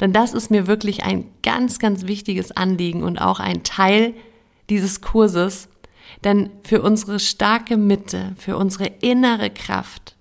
Denn 0.01 0.13
das 0.13 0.33
ist 0.33 0.51
mir 0.51 0.67
wirklich 0.67 1.05
ein 1.05 1.27
ganz, 1.43 1.79
ganz 1.79 2.07
wichtiges 2.07 2.53
Anliegen 2.53 3.03
und 3.03 3.19
auch 3.19 3.41
ein 3.41 3.63
Teil 3.63 4.15
dieses 4.71 5.01
Kurses. 5.01 5.69
Denn 6.25 6.51
für 6.63 6.83
unsere 6.83 7.19
starke 7.19 7.77
Mitte, 7.77 8.35
für 8.37 8.57
unsere 8.57 8.87
innere 8.87 9.51
Kraft 9.51 10.17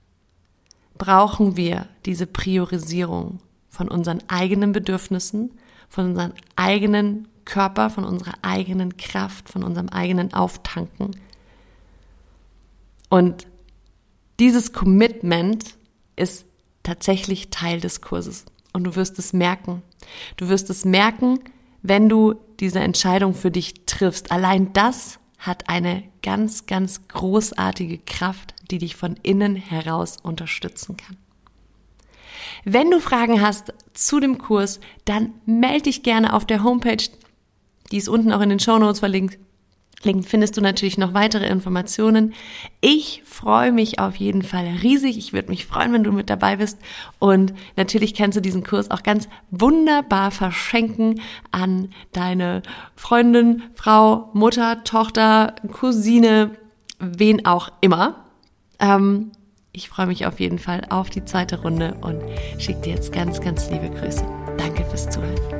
brauchen 0.97 1.57
wir 1.57 1.87
diese 2.05 2.27
Priorisierung 2.27 3.39
von 3.69 3.87
unseren 3.87 4.21
eigenen 4.27 4.71
Bedürfnissen, 4.71 5.51
von 5.89 6.09
unserem 6.09 6.33
eigenen 6.55 7.27
Körper, 7.45 7.89
von 7.89 8.05
unserer 8.05 8.33
eigenen 8.41 8.97
Kraft, 8.97 9.49
von 9.49 9.63
unserem 9.63 9.89
eigenen 9.89 10.33
Auftanken. 10.33 11.15
Und 13.09 13.47
dieses 14.39 14.73
Commitment 14.73 15.75
ist 16.15 16.45
tatsächlich 16.83 17.49
Teil 17.49 17.79
des 17.79 18.01
Kurses. 18.01 18.45
Und 18.73 18.85
du 18.85 18.95
wirst 18.95 19.19
es 19.19 19.33
merken. 19.33 19.81
Du 20.37 20.49
wirst 20.49 20.69
es 20.69 20.85
merken, 20.85 21.39
wenn 21.81 22.09
du 22.09 22.35
diese 22.59 22.79
Entscheidung 22.79 23.33
für 23.33 23.51
dich 23.51 23.85
triffst. 23.85 24.31
Allein 24.31 24.73
das 24.73 25.19
hat 25.37 25.69
eine 25.69 26.03
ganz, 26.21 26.67
ganz 26.67 27.07
großartige 27.07 27.97
Kraft, 27.97 28.53
die 28.69 28.77
dich 28.77 28.95
von 28.95 29.15
innen 29.23 29.55
heraus 29.55 30.17
unterstützen 30.21 30.97
kann. 30.97 31.17
Wenn 32.63 32.91
du 32.91 32.99
Fragen 32.99 33.41
hast 33.41 33.73
zu 33.93 34.19
dem 34.19 34.37
Kurs, 34.37 34.79
dann 35.05 35.33
melde 35.45 35.83
dich 35.83 36.03
gerne 36.03 36.33
auf 36.33 36.45
der 36.45 36.63
Homepage. 36.63 37.03
Die 37.91 37.97
ist 37.97 38.07
unten 38.07 38.31
auch 38.31 38.41
in 38.41 38.49
den 38.49 38.59
Show 38.59 38.77
Notes 38.77 38.99
verlinkt. 38.99 39.39
Link 40.03 40.27
findest 40.27 40.57
du 40.57 40.61
natürlich 40.61 40.97
noch 40.97 41.13
weitere 41.13 41.47
Informationen. 41.47 42.33
Ich 42.79 43.23
freue 43.25 43.71
mich 43.71 43.99
auf 43.99 44.15
jeden 44.15 44.41
Fall 44.41 44.65
riesig. 44.81 45.17
Ich 45.17 45.33
würde 45.33 45.49
mich 45.49 45.65
freuen, 45.65 45.93
wenn 45.93 46.03
du 46.03 46.11
mit 46.11 46.29
dabei 46.29 46.57
bist. 46.57 46.77
Und 47.19 47.53
natürlich 47.75 48.13
kannst 48.13 48.37
du 48.37 48.41
diesen 48.41 48.63
Kurs 48.63 48.91
auch 48.91 49.03
ganz 49.03 49.27
wunderbar 49.49 50.31
verschenken 50.31 51.21
an 51.51 51.89
deine 52.13 52.61
Freundin, 52.95 53.63
Frau, 53.73 54.29
Mutter, 54.33 54.83
Tochter, 54.83 55.55
Cousine, 55.71 56.51
wen 56.99 57.45
auch 57.45 57.71
immer. 57.81 58.25
Ähm, 58.79 59.31
ich 59.73 59.89
freue 59.89 60.07
mich 60.07 60.25
auf 60.25 60.39
jeden 60.39 60.59
Fall 60.59 60.81
auf 60.89 61.09
die 61.09 61.23
zweite 61.23 61.61
Runde 61.61 61.95
und 62.01 62.21
schicke 62.57 62.81
dir 62.81 62.95
jetzt 62.95 63.13
ganz, 63.13 63.39
ganz 63.39 63.69
liebe 63.69 63.89
Grüße. 63.89 64.25
Danke 64.57 64.83
fürs 64.85 65.09
Zuhören. 65.09 65.50